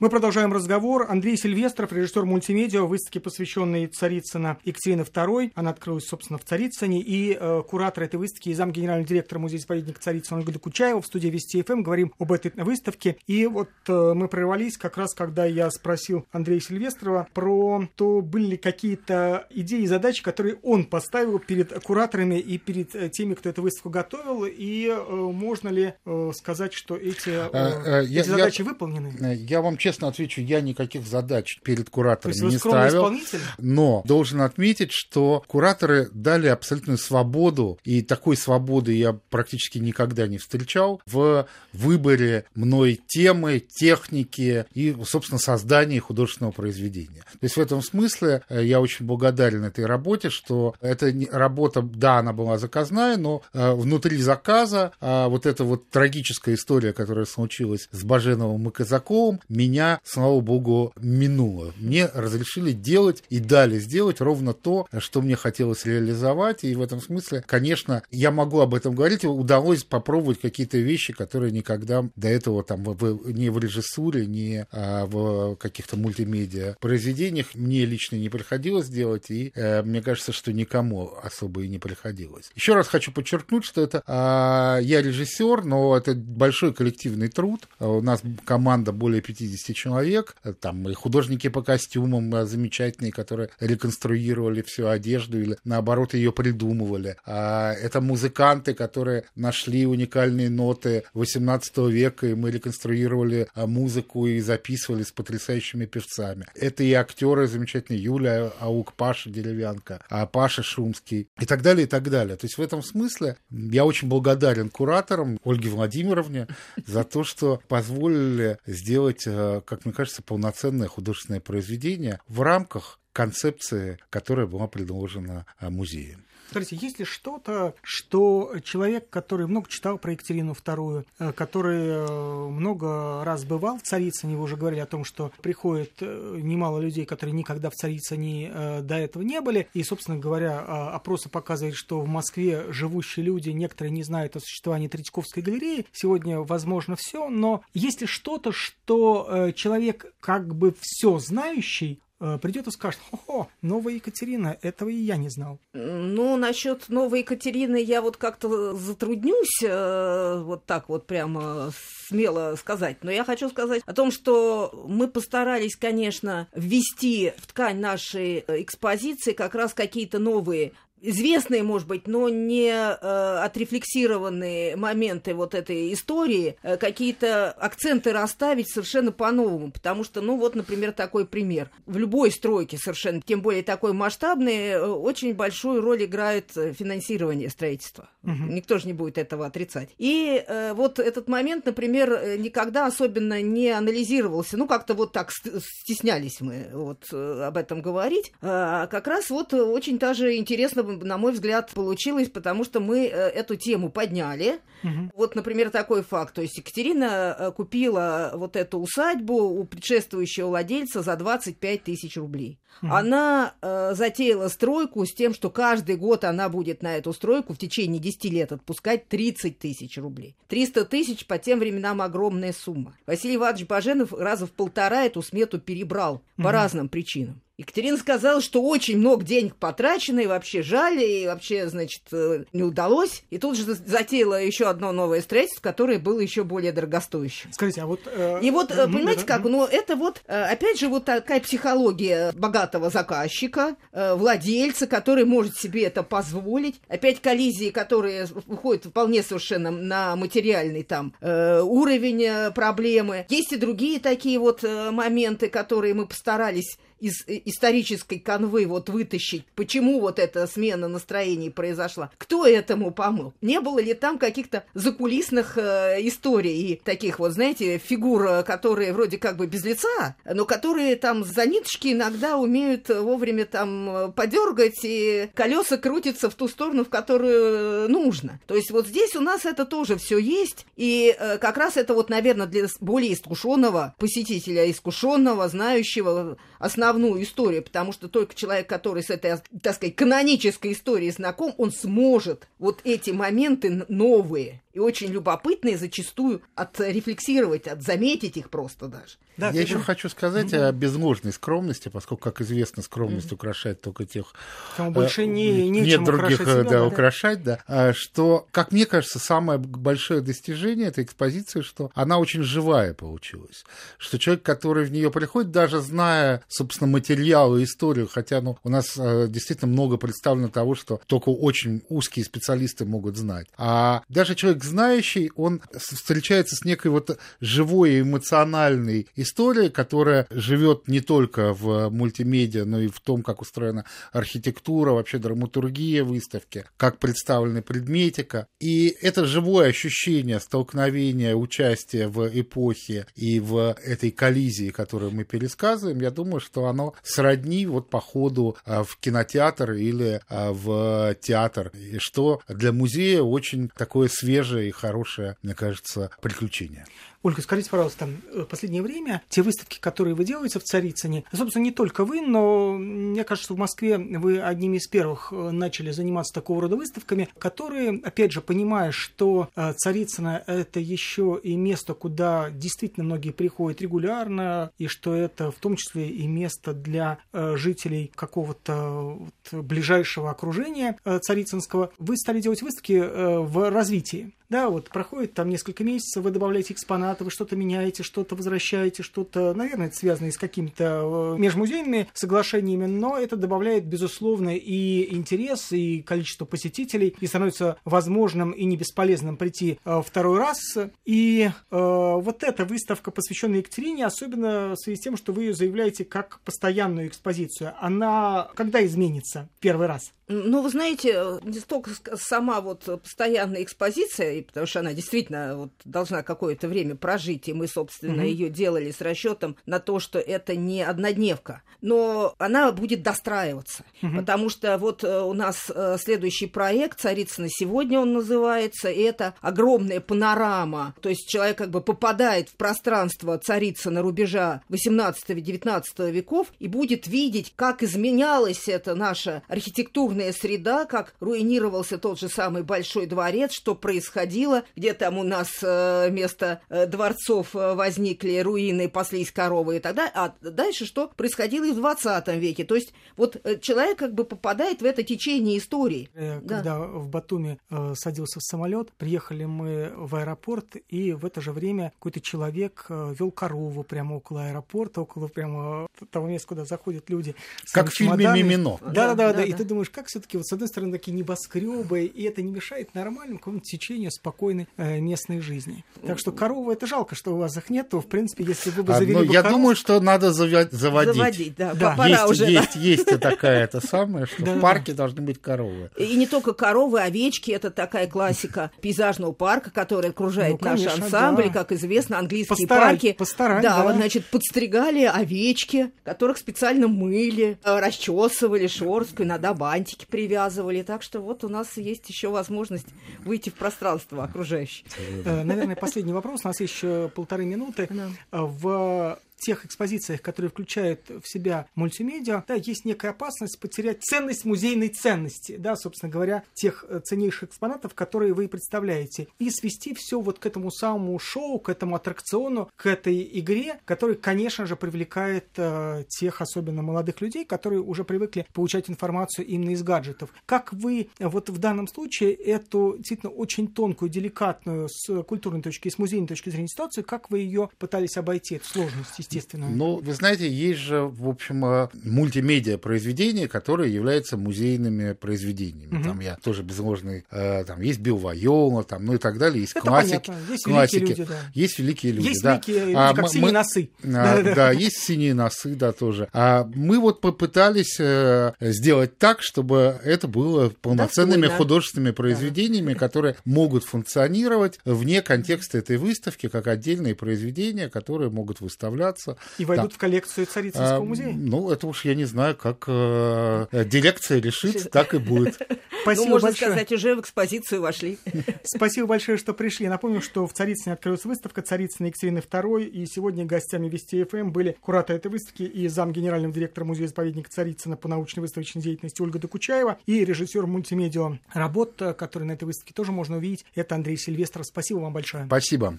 Мы 0.00 0.08
продолжаем 0.08 0.50
разговор. 0.50 1.04
Андрей 1.10 1.36
Сильвестров, 1.36 1.92
режиссер 1.92 2.24
мультимедиа, 2.24 2.84
выставки, 2.84 3.18
посвященной 3.18 3.86
Царицына 3.86 4.56
Екатерины 4.64 5.02
II. 5.02 5.52
Она 5.54 5.72
открылась, 5.72 6.06
собственно, 6.06 6.38
в 6.38 6.44
Царицыне. 6.46 7.02
И 7.02 7.36
э, 7.38 7.62
куратор 7.68 8.04
этой 8.04 8.16
выставки 8.16 8.48
и 8.48 8.54
зам 8.54 8.72
генерального 8.72 9.06
директора 9.06 9.40
музея-заповедника 9.40 10.00
Царицына 10.00 10.38
Ольга 10.38 10.52
Докучаева 10.52 11.02
в 11.02 11.06
студии 11.06 11.28
Вести 11.28 11.62
ФМ. 11.62 11.82
Говорим 11.82 12.14
об 12.18 12.32
этой 12.32 12.50
выставке. 12.64 13.18
И 13.26 13.46
вот 13.46 13.68
э, 13.88 14.12
мы 14.14 14.28
прервались 14.28 14.78
как 14.78 14.96
раз, 14.96 15.12
когда 15.12 15.44
я 15.44 15.70
спросил 15.70 16.26
Андрея 16.32 16.60
Сильвестрова 16.60 17.28
про 17.34 17.86
то, 17.94 18.22
были 18.22 18.52
ли 18.52 18.56
какие-то 18.56 19.48
идеи 19.50 19.82
и 19.82 19.86
задачи, 19.86 20.22
которые 20.22 20.54
он 20.62 20.84
поставил 20.84 21.38
перед 21.40 21.78
кураторами 21.82 22.36
и 22.36 22.56
перед 22.56 22.94
э, 22.94 23.10
теми, 23.10 23.34
кто 23.34 23.50
эту 23.50 23.60
выставку 23.60 23.90
готовил. 23.90 24.46
И 24.46 24.86
э, 24.86 25.14
можно 25.14 25.68
ли 25.68 25.92
э, 26.06 26.30
сказать, 26.34 26.72
что 26.72 26.96
эти, 26.96 27.28
э, 27.28 27.50
э, 27.52 28.04
эти 28.04 28.12
я, 28.12 28.24
задачи 28.24 28.62
я, 28.62 28.64
выполнены? 28.64 29.34
Я 29.34 29.60
вам 29.60 29.76
честно 29.76 29.89
честно 29.90 30.08
отвечу, 30.08 30.40
я 30.40 30.60
никаких 30.60 31.06
задач 31.06 31.58
перед 31.64 31.90
кураторами 31.90 32.50
не 32.50 32.58
ставил. 32.58 33.12
Но 33.58 34.02
должен 34.04 34.40
отметить, 34.42 34.90
что 34.92 35.42
кураторы 35.46 36.08
дали 36.12 36.46
абсолютную 36.46 36.98
свободу, 36.98 37.78
и 37.84 38.02
такой 38.02 38.36
свободы 38.36 38.92
я 38.92 39.18
практически 39.30 39.78
никогда 39.78 40.26
не 40.26 40.38
встречал 40.38 41.00
в 41.06 41.46
выборе 41.72 42.44
мной 42.54 43.00
темы, 43.06 43.58
техники 43.58 44.64
и, 44.74 44.96
собственно, 45.04 45.38
создании 45.38 45.98
художественного 45.98 46.52
произведения. 46.52 47.22
То 47.32 47.38
есть 47.42 47.56
в 47.56 47.60
этом 47.60 47.82
смысле 47.82 48.42
э, 48.48 48.64
я 48.64 48.80
очень 48.80 49.06
благодарен 49.06 49.64
этой 49.64 49.86
работе, 49.86 50.30
что 50.30 50.74
эта 50.80 51.12
работа, 51.32 51.82
да, 51.82 52.18
она 52.18 52.32
была 52.32 52.58
заказная, 52.58 53.16
но 53.16 53.42
э, 53.52 53.72
внутри 53.72 54.18
заказа 54.18 54.92
а 55.00 55.28
вот 55.28 55.46
эта 55.46 55.64
вот 55.64 55.88
трагическая 55.90 56.54
история, 56.54 56.92
которая 56.92 57.24
случилась 57.24 57.88
с 57.90 58.04
Баженовым 58.04 58.68
и 58.68 58.72
Казаковым, 58.72 59.40
меня 59.48 59.79
меня, 59.80 60.00
слава 60.04 60.40
богу, 60.40 60.92
минуло. 61.00 61.72
Мне 61.78 62.06
разрешили 62.06 62.72
делать 62.72 63.24
и 63.30 63.38
дали 63.38 63.78
сделать 63.78 64.20
ровно 64.20 64.52
то, 64.52 64.86
что 64.98 65.22
мне 65.22 65.36
хотелось 65.36 65.86
реализовать. 65.86 66.64
И 66.64 66.74
в 66.74 66.82
этом 66.82 67.00
смысле, 67.00 67.42
конечно, 67.46 68.02
я 68.10 68.30
могу 68.30 68.60
об 68.60 68.74
этом 68.74 68.94
говорить. 68.94 69.24
Удалось 69.24 69.84
попробовать 69.84 70.40
какие-то 70.40 70.78
вещи, 70.78 71.12
которые 71.12 71.50
никогда 71.52 72.04
до 72.14 72.28
этого 72.28 72.62
там 72.62 72.84
в, 72.84 73.32
ни 73.32 73.48
в 73.48 73.58
режиссуре, 73.58 74.26
ни 74.26 74.66
а, 74.70 75.06
в 75.06 75.56
каких-то 75.56 75.96
мультимедиа 75.96 76.76
произведениях 76.80 77.54
мне 77.54 77.86
лично 77.86 78.16
не 78.16 78.28
приходилось 78.28 78.88
делать. 78.88 79.30
И 79.30 79.52
э, 79.54 79.82
мне 79.82 80.02
кажется, 80.02 80.32
что 80.32 80.52
никому 80.52 81.14
особо 81.22 81.62
и 81.62 81.68
не 81.68 81.78
приходилось. 81.78 82.50
Еще 82.54 82.74
раз 82.74 82.88
хочу 82.88 83.12
подчеркнуть, 83.12 83.64
что 83.64 83.80
это 83.80 84.02
а, 84.06 84.78
я 84.82 85.00
режиссер, 85.00 85.64
но 85.64 85.96
это 85.96 86.14
большой 86.14 86.74
коллективный 86.74 87.28
труд. 87.28 87.68
У 87.78 88.02
нас 88.02 88.20
команда 88.44 88.92
более 88.92 89.22
50 89.22 89.69
200 89.70 89.72
человек, 89.72 90.36
там 90.60 90.88
и 90.88 90.94
художники 90.94 91.48
по 91.48 91.62
костюмам 91.62 92.34
а, 92.34 92.44
замечательные, 92.44 93.12
которые 93.12 93.50
реконструировали 93.60 94.62
всю 94.62 94.88
одежду 94.88 95.40
или 95.40 95.56
наоборот 95.64 96.14
ее 96.14 96.32
придумывали. 96.32 97.16
А 97.24 97.72
это 97.72 98.00
музыканты, 98.00 98.74
которые 98.74 99.24
нашли 99.34 99.86
уникальные 99.86 100.50
ноты 100.50 101.04
18 101.14 101.78
века, 101.90 102.26
и 102.26 102.34
мы 102.34 102.50
реконструировали 102.50 103.48
а, 103.54 103.66
музыку 103.66 104.26
и 104.26 104.40
записывали 104.40 105.02
с 105.02 105.12
потрясающими 105.12 105.86
певцами. 105.86 106.46
Это 106.54 106.82
и 106.82 106.92
актеры 106.92 107.46
замечательные, 107.46 108.02
Юля 108.02 108.52
Аук, 108.60 108.92
Паша 108.94 109.30
Деревянко, 109.30 110.02
а 110.08 110.26
Паша 110.26 110.62
Шумский 110.62 111.28
и 111.40 111.46
так 111.46 111.62
далее, 111.62 111.84
и 111.86 111.88
так 111.88 112.08
далее. 112.10 112.36
То 112.36 112.46
есть 112.46 112.58
в 112.58 112.62
этом 112.62 112.82
смысле 112.82 113.36
я 113.50 113.84
очень 113.84 114.08
благодарен 114.08 114.68
кураторам 114.68 115.38
Ольге 115.44 115.70
Владимировне 115.70 116.46
за 116.86 117.04
то, 117.04 117.24
что 117.24 117.60
позволили 117.68 118.58
сделать 118.66 119.24
а, 119.26 119.59
как 119.64 119.84
мне 119.84 119.94
кажется, 119.94 120.22
полноценное 120.22 120.88
художественное 120.88 121.40
произведение 121.40 122.20
в 122.28 122.42
рамках 122.42 122.98
концепции, 123.12 123.98
которая 124.08 124.46
была 124.46 124.68
предложена 124.68 125.46
а, 125.58 125.70
музеем. 125.70 126.24
Скажите, 126.50 126.74
есть 126.74 126.98
ли 126.98 127.04
что-то, 127.04 127.74
что 127.80 128.54
человек, 128.64 129.08
который 129.08 129.46
много 129.46 129.68
читал 129.68 129.98
про 129.98 130.10
Екатерину 130.10 130.50
II, 130.52 131.04
э, 131.20 131.32
который 131.32 131.78
э, 131.86 132.48
много 132.48 133.24
раз 133.24 133.44
бывал 133.44 133.78
в 133.78 133.82
Царицыне, 133.82 134.36
вы 134.36 134.42
уже 134.42 134.56
говорили 134.56 134.80
о 134.80 134.86
том, 134.86 135.04
что 135.04 135.30
приходит 135.42 135.92
э, 136.00 136.38
немало 136.42 136.80
людей, 136.80 137.06
которые 137.06 137.36
никогда 137.36 137.70
в 137.70 137.74
Царицыне 137.74 138.80
до 138.82 138.96
этого 138.96 139.22
не 139.22 139.40
были, 139.40 139.68
и, 139.74 139.84
собственно 139.84 140.18
говоря, 140.18 140.64
а, 140.66 140.96
опросы 140.96 141.28
показывают, 141.28 141.76
что 141.76 142.00
в 142.00 142.08
Москве 142.08 142.72
живущие 142.72 143.24
люди, 143.24 143.50
некоторые 143.50 143.92
не 143.92 144.02
знают 144.02 144.34
о 144.34 144.40
существовании 144.40 144.88
Третьяковской 144.88 145.40
галереи, 145.40 145.86
сегодня 145.92 146.40
возможно 146.40 146.96
все, 146.96 147.28
но 147.28 147.62
есть 147.74 148.00
ли 148.00 148.08
что-то, 148.08 148.50
что 148.50 149.52
человек 149.54 150.12
как 150.20 150.54
бы 150.54 150.74
все 150.80 151.18
знающий 151.18 152.00
придет 152.20 152.66
и 152.66 152.70
скажет, 152.70 153.00
хо-хо, 153.10 153.48
новая 153.62 153.94
Екатерина, 153.94 154.56
этого 154.62 154.88
и 154.88 154.94
я 154.94 155.16
не 155.16 155.28
знал. 155.28 155.58
Ну, 155.72 156.36
насчет 156.36 156.88
новой 156.88 157.20
Екатерины 157.20 157.82
я 157.82 158.02
вот 158.02 158.16
как-то 158.16 158.74
затруднюсь 158.76 159.62
э, 159.62 160.42
вот 160.42 160.66
так 160.66 160.88
вот 160.88 161.06
прямо 161.06 161.72
смело 162.08 162.56
сказать. 162.56 162.98
Но 163.02 163.10
я 163.10 163.24
хочу 163.24 163.48
сказать 163.48 163.82
о 163.86 163.94
том, 163.94 164.10
что 164.10 164.84
мы 164.86 165.08
постарались, 165.08 165.76
конечно, 165.76 166.48
ввести 166.54 167.32
в 167.38 167.46
ткань 167.46 167.80
нашей 167.80 168.44
экспозиции 168.46 169.32
как 169.32 169.54
раз 169.54 169.72
какие-то 169.72 170.18
новые 170.18 170.72
известные, 171.00 171.62
может 171.62 171.88
быть, 171.88 172.06
но 172.06 172.28
не 172.28 172.70
э, 172.70 173.38
отрефлексированные 173.44 174.76
моменты 174.76 175.34
вот 175.34 175.54
этой 175.54 175.92
истории, 175.92 176.56
э, 176.62 176.76
какие-то 176.76 177.50
акценты 177.50 178.12
расставить 178.12 178.70
совершенно 178.70 179.12
по-новому. 179.12 179.70
Потому 179.70 180.04
что, 180.04 180.20
ну 180.20 180.36
вот, 180.36 180.54
например, 180.54 180.92
такой 180.92 181.26
пример. 181.26 181.70
В 181.86 181.96
любой 181.98 182.30
стройке 182.30 182.78
совершенно, 182.78 183.20
тем 183.20 183.40
более 183.40 183.62
такой 183.62 183.92
масштабной, 183.92 184.68
э, 184.68 184.86
очень 184.86 185.34
большую 185.34 185.80
роль 185.80 186.04
играет 186.04 186.50
финансирование 186.52 187.48
строительства. 187.50 188.08
Угу. 188.22 188.52
Никто 188.52 188.78
же 188.78 188.86
не 188.86 188.92
будет 188.92 189.16
этого 189.16 189.46
отрицать. 189.46 189.90
И 189.98 190.44
э, 190.46 190.74
вот 190.74 190.98
этот 190.98 191.28
момент, 191.28 191.64
например, 191.64 192.12
э, 192.12 192.36
никогда 192.36 192.86
особенно 192.86 193.40
не 193.40 193.70
анализировался. 193.70 194.56
Ну, 194.58 194.66
как-то 194.66 194.94
вот 194.94 195.12
так 195.12 195.30
стеснялись 195.32 196.40
мы 196.40 196.68
вот 196.72 197.04
э, 197.12 197.42
об 197.44 197.56
этом 197.56 197.80
говорить. 197.80 198.32
А 198.42 198.86
как 198.88 199.06
раз 199.06 199.30
вот 199.30 199.54
очень 199.54 199.98
даже 199.98 200.36
интересно 200.36 200.82
на 200.98 201.18
мой 201.18 201.32
взгляд, 201.32 201.70
получилось, 201.72 202.28
потому 202.28 202.64
что 202.64 202.80
мы 202.80 203.06
э, 203.06 203.08
эту 203.10 203.56
тему 203.56 203.90
подняли. 203.90 204.60
Угу. 204.82 205.10
Вот, 205.14 205.34
например, 205.34 205.70
такой 205.70 206.02
факт. 206.02 206.34
То 206.34 206.42
есть 206.42 206.58
Екатерина 206.58 207.36
э, 207.38 207.52
купила 207.52 208.32
вот 208.34 208.56
эту 208.56 208.78
усадьбу 208.78 209.34
у 209.34 209.64
предшествующего 209.64 210.48
владельца 210.48 211.02
за 211.02 211.16
25 211.16 211.82
тысяч 211.84 212.16
рублей. 212.16 212.58
Угу. 212.82 212.92
Она 212.92 213.54
э, 213.60 213.94
затеяла 213.94 214.48
стройку 214.48 215.04
с 215.04 215.12
тем, 215.12 215.34
что 215.34 215.50
каждый 215.50 215.96
год 215.96 216.24
она 216.24 216.48
будет 216.48 216.82
на 216.82 216.96
эту 216.96 217.12
стройку 217.12 217.54
в 217.54 217.58
течение 217.58 218.00
10 218.00 218.24
лет 218.26 218.52
отпускать 218.52 219.08
30 219.08 219.58
тысяч 219.58 219.98
рублей. 219.98 220.36
300 220.48 220.84
тысяч 220.86 221.26
по 221.26 221.38
тем 221.38 221.58
временам 221.58 222.00
огромная 222.00 222.52
сумма. 222.52 222.96
Василий 223.06 223.36
Иванович 223.36 223.66
Баженов 223.66 224.12
раза 224.12 224.46
в 224.46 224.52
полтора 224.52 225.04
эту 225.04 225.22
смету 225.22 225.58
перебрал 225.58 226.14
угу. 226.36 226.44
по 226.44 226.52
разным 226.52 226.88
причинам. 226.88 227.40
Екатерина 227.60 227.98
сказала, 227.98 228.40
что 228.40 228.62
очень 228.62 228.96
много 228.96 229.22
денег 229.22 229.54
потрачено, 229.54 230.20
и 230.20 230.26
вообще 230.26 230.62
жаль, 230.62 231.02
и 231.02 231.26
вообще, 231.26 231.68
значит, 231.68 232.04
э, 232.10 232.44
не 232.54 232.62
удалось. 232.62 233.22
И 233.28 233.36
тут 233.36 233.54
же 233.54 233.64
затеяла 233.64 234.42
еще 234.42 234.64
одно 234.64 234.92
новое 234.92 235.20
строительство, 235.20 235.60
которое 235.60 235.98
было 235.98 236.20
еще 236.20 236.42
более 236.42 236.72
дорогостоящим. 236.72 237.52
Скажите, 237.52 237.82
а 237.82 237.86
вот... 237.86 238.00
Э, 238.06 238.40
и 238.40 238.50
вот, 238.50 238.70
э, 238.70 238.86
понимаете 238.86 239.26
как, 239.26 239.44
ну, 239.44 239.66
это 239.66 239.94
вот, 239.96 240.22
э, 240.26 240.42
опять 240.42 240.80
же, 240.80 240.88
вот 240.88 241.04
такая 241.04 241.38
психология 241.40 242.32
богатого 242.32 242.88
заказчика, 242.88 243.76
владельца, 243.92 244.86
который 244.86 245.26
может 245.26 245.54
себе 245.54 245.84
это 245.84 246.02
позволить. 246.02 246.80
Опять 246.88 247.20
коллизии, 247.20 247.68
которые 247.68 248.24
выходят 248.46 248.86
вполне 248.86 249.22
совершенно 249.22 249.70
на 249.70 250.16
материальный 250.16 250.82
там 250.82 251.12
уровень 251.20 252.52
проблемы. 252.54 253.26
Есть 253.28 253.52
и 253.52 253.56
другие 253.56 254.00
такие 254.00 254.38
вот 254.38 254.62
моменты, 254.62 255.50
которые 255.50 255.92
мы 255.92 256.06
постарались 256.06 256.78
из 257.00 257.22
э, 257.26 257.40
исторической 257.44 258.18
канвы 258.18 258.66
вот 258.66 258.88
вытащить, 258.88 259.44
почему 259.54 260.00
вот 260.00 260.18
эта 260.18 260.46
смена 260.46 260.88
настроений 260.88 261.50
произошла. 261.50 262.10
Кто 262.18 262.46
этому 262.46 262.90
помыл? 262.90 263.32
Не 263.40 263.60
было 263.60 263.80
ли 263.80 263.94
там 263.94 264.18
каких-то 264.18 264.64
закулисных 264.74 265.58
э, 265.58 265.96
историй 266.00 266.72
и 266.72 266.76
таких 266.76 267.18
вот, 267.18 267.32
знаете, 267.32 267.78
фигур, 267.78 268.26
э, 268.26 268.42
которые 268.42 268.92
вроде 268.92 269.18
как 269.18 269.36
бы 269.36 269.46
без 269.46 269.64
лица, 269.64 270.16
но 270.24 270.44
которые 270.44 270.96
там 270.96 271.24
за 271.24 271.46
ниточки 271.46 271.92
иногда 271.92 272.36
умеют 272.36 272.88
вовремя 272.88 273.46
там 273.46 273.88
э, 273.88 274.12
подергать, 274.12 274.80
и 274.84 275.28
колеса 275.34 275.76
крутятся 275.76 276.30
в 276.30 276.34
ту 276.34 276.48
сторону, 276.48 276.84
в 276.84 276.88
которую 276.88 277.88
нужно. 277.88 278.40
То 278.46 278.54
есть 278.54 278.70
вот 278.70 278.86
здесь 278.86 279.16
у 279.16 279.20
нас 279.20 279.44
это 279.44 279.64
тоже 279.64 279.96
все 279.96 280.18
есть, 280.18 280.66
и 280.76 281.14
э, 281.18 281.38
как 281.38 281.56
раз 281.56 281.76
это 281.76 281.94
вот, 281.94 282.10
наверное, 282.10 282.46
для 282.46 282.66
более 282.80 283.14
искушенного 283.14 283.94
посетителя, 283.98 284.70
искушенного, 284.70 285.48
знающего 285.48 286.36
основную 286.60 287.22
историю, 287.22 287.64
потому 287.64 287.90
что 287.90 288.06
только 288.06 288.36
человек, 288.36 288.68
который 288.68 289.02
с 289.02 289.10
этой, 289.10 289.38
так 289.62 289.74
сказать, 289.74 289.96
канонической 289.96 290.72
историей 290.72 291.10
знаком, 291.10 291.54
он 291.56 291.72
сможет 291.72 292.46
вот 292.60 292.80
эти 292.84 293.10
моменты 293.10 293.84
новые 293.88 294.60
и 294.72 294.78
очень 294.78 295.08
любопытные 295.08 295.76
зачастую 295.76 296.42
отрефлексировать, 296.54 297.66
отзаметить 297.66 298.36
их 298.36 298.50
просто 298.50 298.88
даже. 298.88 299.16
Да, 299.40 299.50
Я 299.50 299.62
еще 299.62 299.78
хочу 299.78 300.10
сказать 300.10 300.52
mm-hmm. 300.52 300.68
о 300.68 300.72
безложной 300.72 301.32
скромности, 301.32 301.88
поскольку, 301.88 302.24
как 302.24 302.42
известно, 302.42 302.82
скромность 302.82 303.30
mm-hmm. 303.30 303.34
украшает 303.34 303.80
только 303.80 304.04
тех, 304.04 304.34
Кому 304.76 304.90
больше 304.90 305.24
не, 305.24 305.70
не 305.70 305.80
нет 305.80 306.04
других 306.04 306.40
себя, 306.40 306.62
да, 306.62 306.70
да, 306.70 306.86
украшать, 306.86 307.42
да. 307.42 307.60
А, 307.66 307.92
что, 307.94 308.46
как 308.50 308.70
мне 308.70 308.84
кажется, 308.84 309.18
самое 309.18 309.58
большое 309.58 310.20
достижение 310.20 310.88
этой 310.88 311.04
экспозиции, 311.04 311.62
что 311.62 311.90
она 311.94 312.18
очень 312.18 312.42
живая 312.42 312.92
получилась, 312.92 313.64
что 313.96 314.18
человек, 314.18 314.42
который 314.42 314.84
в 314.84 314.92
нее 314.92 315.10
приходит, 315.10 315.50
даже 315.50 315.80
зная, 315.80 316.42
собственно, 316.48 316.90
материал 316.90 317.56
и 317.56 317.64
историю, 317.64 318.08
хотя, 318.12 318.42
ну, 318.42 318.58
у 318.62 318.68
нас 318.68 318.98
а, 318.98 319.26
действительно 319.26 319.72
много 319.72 319.96
представлено 319.96 320.48
того, 320.48 320.74
что 320.74 321.00
только 321.06 321.30
очень 321.30 321.82
узкие 321.88 322.26
специалисты 322.26 322.84
могут 322.84 323.16
знать, 323.16 323.46
а 323.56 324.02
даже 324.10 324.34
человек 324.34 324.59
знающий, 324.64 325.30
он 325.36 325.60
встречается 325.76 326.56
с 326.56 326.64
некой 326.64 326.90
вот 326.90 327.18
живой 327.40 328.00
эмоциональной 328.00 329.08
историей, 329.16 329.70
которая 329.70 330.26
живет 330.30 330.88
не 330.88 331.00
только 331.00 331.52
в 331.52 331.90
мультимедиа, 331.90 332.64
но 332.64 332.80
и 332.80 332.88
в 332.88 333.00
том, 333.00 333.22
как 333.22 333.40
устроена 333.40 333.84
архитектура, 334.12 334.92
вообще 334.92 335.18
драматургия 335.18 336.04
выставки, 336.04 336.64
как 336.76 336.98
представлены 336.98 337.62
предметика. 337.62 338.46
И 338.58 338.96
это 339.00 339.24
живое 339.24 339.68
ощущение 339.68 340.40
столкновения, 340.40 341.34
участия 341.34 342.08
в 342.08 342.28
эпохе 342.28 343.06
и 343.14 343.40
в 343.40 343.76
этой 343.84 344.10
коллизии, 344.10 344.70
которую 344.70 345.12
мы 345.12 345.24
пересказываем, 345.24 346.00
я 346.00 346.10
думаю, 346.10 346.40
что 346.40 346.66
оно 346.66 346.94
сродни 347.02 347.66
вот 347.66 347.90
походу 347.90 348.56
а, 348.64 348.84
в 348.84 348.96
кинотеатр 348.98 349.72
или 349.72 350.20
а, 350.28 350.52
в 350.52 351.14
театр, 351.20 351.70
и 351.74 351.98
что 351.98 352.40
для 352.48 352.72
музея 352.72 353.22
очень 353.22 353.70
такое 353.76 354.08
свежее 354.08 354.49
и 354.58 354.70
хорошее, 354.70 355.36
мне 355.42 355.54
кажется, 355.54 356.10
приключение. 356.20 356.86
Ольга, 357.22 357.42
скажите, 357.42 357.68
пожалуйста, 357.68 358.08
в 358.32 358.44
последнее 358.44 358.82
время 358.82 359.22
те 359.28 359.42
выставки, 359.42 359.78
которые 359.78 360.14
вы 360.14 360.24
делаете 360.24 360.58
в 360.58 360.64
Царицыне, 360.64 361.24
собственно, 361.34 361.64
не 361.64 361.70
только 361.70 362.06
вы, 362.06 362.22
но 362.22 362.72
мне 362.72 363.24
кажется, 363.24 363.44
что 363.44 363.54
в 363.54 363.58
Москве 363.58 363.98
вы 363.98 364.40
одними 364.40 364.78
из 364.78 364.88
первых 364.88 365.30
э, 365.30 365.50
начали 365.50 365.90
заниматься 365.90 366.32
такого 366.32 366.62
рода 366.62 366.76
выставками, 366.76 367.28
которые, 367.38 368.00
опять 368.02 368.32
же, 368.32 368.40
понимая, 368.40 368.90
что 368.90 369.50
э, 369.54 369.74
Царицыно– 369.74 370.42
это 370.46 370.80
еще 370.80 371.38
и 371.42 371.56
место, 371.56 371.92
куда 371.92 372.48
действительно 372.50 373.04
многие 373.04 373.32
приходят 373.32 373.82
регулярно, 373.82 374.70
и 374.78 374.86
что 374.86 375.14
это 375.14 375.50
в 375.50 375.56
том 375.56 375.76
числе 375.76 376.08
и 376.08 376.26
место 376.26 376.72
для 376.72 377.18
э, 377.34 377.56
жителей 377.56 378.10
какого-то 378.14 379.18
ближайшего 379.52 380.30
окружения 380.30 380.96
царицынского, 381.04 381.92
вы 381.98 382.16
стали 382.16 382.40
делать 382.40 382.62
выставки 382.62 382.98
в 382.98 383.70
развитии. 383.70 384.32
Да, 384.50 384.68
вот 384.68 384.90
проходит 384.90 385.34
там 385.34 385.48
несколько 385.48 385.84
месяцев, 385.84 386.24
вы 386.24 386.32
добавляете 386.32 386.74
экспонаты, 386.74 387.22
вы 387.22 387.30
что-то 387.30 387.54
меняете, 387.54 388.02
что-то 388.02 388.34
возвращаете, 388.34 389.04
что-то, 389.04 389.54
наверное, 389.54 389.86
это 389.86 389.96
связано 389.96 390.32
с 390.32 390.36
какими-то 390.36 391.34
э, 391.36 391.38
межмузейными 391.38 392.08
соглашениями, 392.14 392.86
но 392.86 393.16
это 393.16 393.36
добавляет, 393.36 393.86
безусловно, 393.86 394.56
и 394.56 395.14
интерес, 395.14 395.70
и 395.70 396.02
количество 396.02 396.46
посетителей, 396.46 397.14
и 397.20 397.26
становится 397.28 397.76
возможным 397.84 398.50
и 398.50 398.64
не 398.64 398.76
бесполезным 398.76 399.36
прийти 399.36 399.78
э, 399.84 400.02
второй 400.04 400.40
раз. 400.40 400.58
И 401.04 401.48
э, 401.48 401.50
вот 401.70 402.42
эта 402.42 402.64
выставка, 402.64 403.12
посвященная 403.12 403.58
Екатерине, 403.58 404.04
особенно 404.04 404.74
в 404.74 404.76
связи 404.76 404.96
с 404.98 405.00
тем, 405.00 405.16
что 405.16 405.32
вы 405.32 405.44
ее 405.44 405.54
заявляете 405.54 406.04
как 406.04 406.40
постоянную 406.40 407.06
экспозицию, 407.06 407.74
она 407.80 408.48
когда 408.56 408.84
изменится 408.84 409.48
первый 409.60 409.86
раз? 409.86 410.12
Ну, 410.32 410.62
вы 410.62 410.70
знаете, 410.70 411.40
не 411.42 411.58
столько 411.58 411.90
сама 412.14 412.60
вот 412.60 412.84
постоянная 413.02 413.64
экспозиция, 413.64 414.39
потому 414.48 414.66
что 414.66 414.80
она 414.80 414.92
действительно 414.94 415.56
вот 415.56 415.70
должна 415.84 416.22
какое-то 416.22 416.68
время 416.68 416.96
прожить, 416.96 417.48
и 417.48 417.52
мы, 417.52 417.66
собственно, 417.66 418.22
mm-hmm. 418.22 418.28
ее 418.28 418.48
делали 418.48 418.90
с 418.90 419.00
расчетом 419.00 419.56
на 419.66 419.78
то, 419.78 420.00
что 420.00 420.18
это 420.18 420.56
не 420.56 420.82
однодневка, 420.82 421.62
но 421.80 422.34
она 422.38 422.72
будет 422.72 423.02
достраиваться, 423.02 423.84
mm-hmm. 424.02 424.16
потому 424.16 424.48
что 424.48 424.78
вот 424.78 425.04
э, 425.04 425.20
у 425.20 425.32
нас 425.32 425.70
э, 425.74 425.96
следующий 426.00 426.46
проект 426.46 427.00
«Царица 427.00 427.42
на 427.42 427.48
сегодня» 427.48 428.00
он 428.00 428.12
называется, 428.12 428.90
и 428.90 429.00
это 429.00 429.34
огромная 429.40 430.00
панорама, 430.00 430.94
то 431.00 431.08
есть 431.08 431.28
человек 431.28 431.58
как 431.58 431.70
бы 431.70 431.80
попадает 431.80 432.48
в 432.48 432.56
пространство 432.56 433.38
царицы 433.38 433.90
на 433.90 434.02
рубежа 434.02 434.62
18-19 434.70 436.10
веков 436.10 436.48
и 436.58 436.68
будет 436.68 437.06
видеть, 437.06 437.52
как 437.56 437.82
изменялась 437.82 438.68
эта 438.68 438.94
наша 438.94 439.42
архитектурная 439.48 440.32
среда, 440.32 440.84
как 440.84 441.14
руинировался 441.20 441.98
тот 441.98 442.18
же 442.18 442.28
самый 442.28 442.62
Большой 442.62 443.06
дворец, 443.06 443.52
что 443.52 443.74
происходило, 443.74 444.29
где 444.76 444.94
там 444.94 445.18
у 445.18 445.22
нас 445.22 445.48
э, 445.62 446.08
вместо 446.10 446.60
э, 446.68 446.86
дворцов 446.86 447.54
э, 447.54 447.74
возникли 447.74 448.38
руины, 448.38 448.88
паслись 448.88 449.30
коровы 449.30 449.76
и 449.76 449.80
так 449.80 449.94
далее, 449.94 450.12
а 450.14 450.34
дальше 450.40 450.86
что 450.86 451.08
происходило 451.08 451.64
и 451.64 451.72
в 451.72 451.76
20 451.76 452.28
веке. 452.28 452.64
То 452.64 452.74
есть 452.74 452.92
вот 453.16 453.36
человек 453.60 453.98
как 453.98 454.14
бы 454.14 454.24
попадает 454.24 454.82
в 454.82 454.84
это 454.84 455.02
течение 455.02 455.58
истории. 455.58 456.08
Когда 456.14 456.62
да. 456.62 456.78
в 456.78 457.08
Батуми 457.08 457.58
садился 457.94 458.40
в 458.40 458.42
самолет, 458.42 458.92
приехали 458.92 459.44
мы 459.44 459.92
в 459.96 460.16
аэропорт, 460.16 460.76
и 460.88 461.12
в 461.12 461.24
это 461.24 461.40
же 461.40 461.52
время 461.52 461.92
какой-то 461.98 462.20
человек 462.20 462.86
вел 462.88 463.30
корову 463.30 463.82
прямо 463.82 464.14
около 464.14 464.46
аэропорта, 464.46 465.00
около 465.00 465.28
прямо 465.28 465.86
того 466.10 466.28
места, 466.28 466.48
куда 466.48 466.64
заходят 466.64 467.08
люди. 467.10 467.34
Как 467.72 467.90
в 467.90 467.94
фильме 467.94 468.26
«Мимино». 468.32 468.78
Да, 468.80 469.14
да, 469.14 469.14
да, 469.14 469.32
да. 469.32 469.44
И 469.44 469.52
ты 469.52 469.64
думаешь, 469.64 469.90
как 469.90 470.06
все-таки, 470.06 470.36
вот, 470.36 470.46
с 470.46 470.52
одной 470.52 470.68
стороны, 470.68 470.92
такие 470.92 471.16
небоскребы, 471.16 472.04
и 472.04 472.22
это 472.24 472.42
не 472.42 472.50
мешает 472.50 472.94
нормальному 472.94 473.38
какому-то 473.38 473.64
течению 473.64 474.10
спокойной 474.20 474.68
э, 474.76 475.00
местной 475.00 475.40
жизни. 475.40 475.84
Так 476.06 476.18
что 476.18 476.30
корову 476.32 476.70
это 476.70 476.86
жалко, 476.86 477.14
что 477.14 477.34
у 477.34 477.38
вас 477.38 477.56
их 477.56 477.70
нет, 477.70 477.88
то, 477.88 478.00
в 478.00 478.06
принципе, 478.06 478.44
если 478.44 478.70
вы 478.70 478.82
бы 478.82 478.92
завели 478.92 479.14
а, 479.14 479.18
ну, 479.20 479.26
бы 479.26 479.32
Я 479.32 479.42
коров... 479.42 479.56
думаю, 479.56 479.76
что 479.76 479.98
надо 480.00 480.30
заводить. 480.32 480.72
Заводить, 480.72 481.56
да. 481.56 481.72
да. 481.74 481.94
Пора 481.96 482.08
есть, 482.08 482.30
уже, 482.30 482.44
есть, 482.46 482.74
да. 482.74 482.80
есть 482.80 483.20
такая 483.20 483.64
это 483.64 483.80
самое, 483.80 484.26
что 484.26 484.44
да. 484.44 484.54
в 484.54 484.60
парке 484.60 484.92
должны 484.92 485.22
быть 485.22 485.40
коровы. 485.40 485.90
И 485.96 486.16
не 486.16 486.26
только 486.26 486.52
коровы, 486.52 487.00
овечки, 487.00 487.50
это 487.50 487.70
такая 487.70 488.06
классика 488.08 488.70
пейзажного 488.82 489.32
парка, 489.32 489.70
который 489.70 490.10
окружает 490.10 490.52
ну, 490.52 490.58
конечно, 490.58 490.96
наш 490.96 491.00
ансамбль, 491.04 491.44
да. 491.44 491.50
как 491.50 491.72
известно, 491.72 492.18
английские 492.18 492.68
постарай, 492.68 492.92
парки. 492.92 493.12
Постарай, 493.12 493.62
да, 493.62 493.78
да, 493.78 493.84
вот, 493.84 493.94
значит, 493.94 494.26
подстригали 494.26 495.04
овечки, 495.04 495.92
которых 496.04 496.36
специально 496.36 496.88
мыли, 496.88 497.58
расчесывали 497.64 498.66
шорстку, 498.66 499.22
иногда 499.22 499.54
бантики 499.54 500.06
привязывали. 500.08 500.82
Так 500.82 501.02
что 501.02 501.20
вот 501.20 501.42
у 501.42 501.48
нас 501.48 501.78
есть 501.78 502.08
еще 502.10 502.28
возможность 502.28 502.86
выйти 503.24 503.48
в 503.48 503.54
пространство 503.54 504.09
окружающее. 504.12 504.86
Э, 505.24 505.42
наверное, 505.42 505.76
последний 505.76 506.12
вопрос. 506.12 506.40
У 506.44 506.48
нас 506.48 506.60
еще 506.60 507.10
полторы 507.14 507.44
минуты. 507.44 507.88
В 508.30 509.18
тех 509.40 509.64
экспозициях, 509.64 510.22
которые 510.22 510.50
включают 510.50 511.08
в 511.08 511.26
себя 511.26 511.66
мультимедиа, 511.74 512.44
да, 512.46 512.54
есть 512.54 512.84
некая 512.84 513.10
опасность 513.10 513.58
потерять 513.58 514.02
ценность 514.02 514.44
музейной 514.44 514.88
ценности, 514.88 515.56
да, 515.56 515.76
собственно 515.76 516.12
говоря, 516.12 516.44
тех 516.54 516.84
э, 516.88 517.00
ценнейших 517.00 517.50
экспонатов, 517.50 517.94
которые 517.94 518.34
вы 518.34 518.48
представляете, 518.48 519.28
и 519.38 519.50
свести 519.50 519.94
все 519.94 520.20
вот 520.20 520.38
к 520.38 520.46
этому 520.46 520.70
самому 520.70 521.18
шоу, 521.18 521.58
к 521.58 521.68
этому 521.68 521.96
аттракциону, 521.96 522.70
к 522.76 522.86
этой 522.86 523.28
игре, 523.40 523.80
который, 523.84 524.16
конечно 524.16 524.66
же, 524.66 524.76
привлекает 524.76 525.46
э, 525.56 526.04
тех, 526.08 526.40
особенно 526.40 526.82
молодых 526.82 527.20
людей, 527.20 527.44
которые 527.44 527.80
уже 527.80 528.04
привыкли 528.04 528.46
получать 528.52 528.90
информацию 528.90 529.46
именно 529.46 529.70
из 529.70 529.82
гаджетов. 529.82 530.30
Как 530.46 530.72
вы 530.72 531.08
э, 531.18 531.28
вот 531.28 531.48
в 531.48 531.58
данном 531.58 531.88
случае 531.88 532.34
эту 532.34 532.96
действительно 532.98 533.32
очень 533.32 533.68
тонкую, 533.68 534.10
деликатную 534.10 534.88
с 534.88 535.22
культурной 535.22 535.62
точки, 535.62 535.88
с 535.88 535.98
музейной 535.98 536.28
точки 536.28 536.50
зрения 536.50 536.68
ситуацию, 536.68 537.04
как 537.04 537.30
вы 537.30 537.38
ее 537.40 537.70
пытались 537.78 538.16
обойти, 538.16 538.56
эту 538.56 538.66
сложность 538.68 539.18
естественную. 539.30 539.72
Ну, 539.72 539.96
вы 539.96 540.14
знаете, 540.14 540.50
есть 540.50 540.80
же, 540.80 541.02
в 541.02 541.28
общем, 541.28 541.64
э, 541.64 541.88
мультимедиа 542.04 542.78
произведения, 542.78 543.48
которые 543.48 543.94
являются 543.94 544.36
музейными 544.36 545.12
произведениями. 545.12 545.96
Угу. 545.96 546.04
Там 546.04 546.20
я 546.20 546.36
тоже 546.36 546.62
безложный, 546.62 547.24
э, 547.30 547.64
там 547.64 547.80
есть 547.80 548.00
Билл 548.00 548.16
Вайола, 548.16 548.84
там, 548.84 549.04
ну 549.04 549.14
и 549.14 549.18
так 549.18 549.38
далее, 549.38 549.60
есть 549.60 549.72
Это 549.76 549.86
классики. 549.86 550.26
Понятно. 550.26 550.52
Есть 550.52 550.64
классики. 550.64 550.96
великие 550.96 551.16
люди, 551.16 551.30
да. 551.30 551.38
Есть 551.54 551.78
великие 551.78 552.12
люди, 552.12 552.28
есть 552.28 552.42
да. 552.42 552.52
великие 552.52 552.84
люди, 552.84 552.94
а, 552.96 553.14
как 553.14 553.22
мы, 553.22 553.28
синие 553.28 553.52
носы. 553.52 553.90
А, 554.20 554.42
да, 554.42 554.70
есть 554.72 554.98
синие 554.98 555.34
носы, 555.34 555.74
да, 555.74 555.92
тоже. 555.92 556.28
А 556.32 556.68
мы 556.74 556.98
вот 556.98 557.20
попытались 557.20 557.96
э, 557.98 558.52
сделать 558.60 559.18
так, 559.18 559.42
чтобы 559.42 559.98
это 560.04 560.28
было 560.28 560.70
полноценными 560.82 561.42
Достойно. 561.42 561.56
художественными 561.56 562.12
произведениями, 562.12 562.92
да. 562.92 562.98
которые 562.98 563.36
могут 563.44 563.84
функционировать 563.84 564.78
вне 564.84 565.22
контекста 565.22 565.78
этой 565.78 565.96
выставки, 565.96 566.48
как 566.48 566.66
отдельные 566.66 567.14
произведения, 567.14 567.88
которые 567.88 568.30
могут 568.30 568.60
выставляться. 568.60 569.19
И 569.58 569.64
войдут 569.64 569.90
да. 569.90 569.94
в 569.94 569.98
коллекцию 569.98 570.46
Царицынского 570.46 570.96
а, 570.96 571.00
музея? 571.00 571.32
Ну, 571.34 571.70
это 571.70 571.86
уж 571.86 572.04
я 572.04 572.14
не 572.14 572.24
знаю, 572.24 572.56
как 572.56 572.84
э, 572.86 573.66
дирекция 573.86 574.40
решит, 574.40 574.90
так 574.90 575.14
и 575.14 575.18
будет. 575.18 575.58
Спасибо 576.02 576.24
ну, 576.24 576.30
можно 576.32 576.48
большое. 576.48 576.70
сказать, 576.70 576.92
уже 576.92 577.14
в 577.14 577.20
экспозицию 577.20 577.82
вошли. 577.82 578.18
Спасибо 578.64 579.06
большое, 579.06 579.38
что 579.38 579.52
пришли. 579.52 579.88
Напомню, 579.88 580.20
что 580.20 580.46
в 580.46 580.52
Царицыне 580.52 580.94
открылась 580.94 581.24
выставка 581.24 581.62
Царицына 581.62 582.06
Екатерины 582.06 582.38
II, 582.38 582.84
и 582.84 583.06
сегодня 583.06 583.44
гостями 583.44 583.88
Вести 583.88 584.24
ФМ 584.24 584.50
были 584.50 584.76
куратор 584.80 585.16
этой 585.16 585.30
выставки 585.30 585.62
и 585.62 585.88
зам 585.88 586.12
генерального 586.12 586.54
директора 586.54 586.84
музея-заповедника 586.84 587.50
Царицына 587.50 587.96
по 587.96 588.08
научной 588.08 588.40
выставочной 588.40 588.82
деятельности 588.82 589.20
Ольга 589.20 589.38
Докучаева 589.38 589.98
и 590.06 590.24
режиссер 590.24 590.66
мультимедиа 590.66 591.38
работ, 591.52 591.96
который 592.16 592.44
на 592.44 592.52
этой 592.52 592.64
выставке 592.64 592.94
тоже 592.94 593.12
можно 593.12 593.36
увидеть, 593.36 593.64
это 593.74 593.94
Андрей 593.94 594.16
Сильвестров. 594.16 594.66
Спасибо 594.66 594.98
вам 594.98 595.12
большое. 595.12 595.46
Спасибо. 595.46 595.98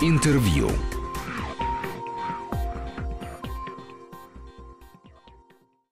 Интервью. 0.00 0.70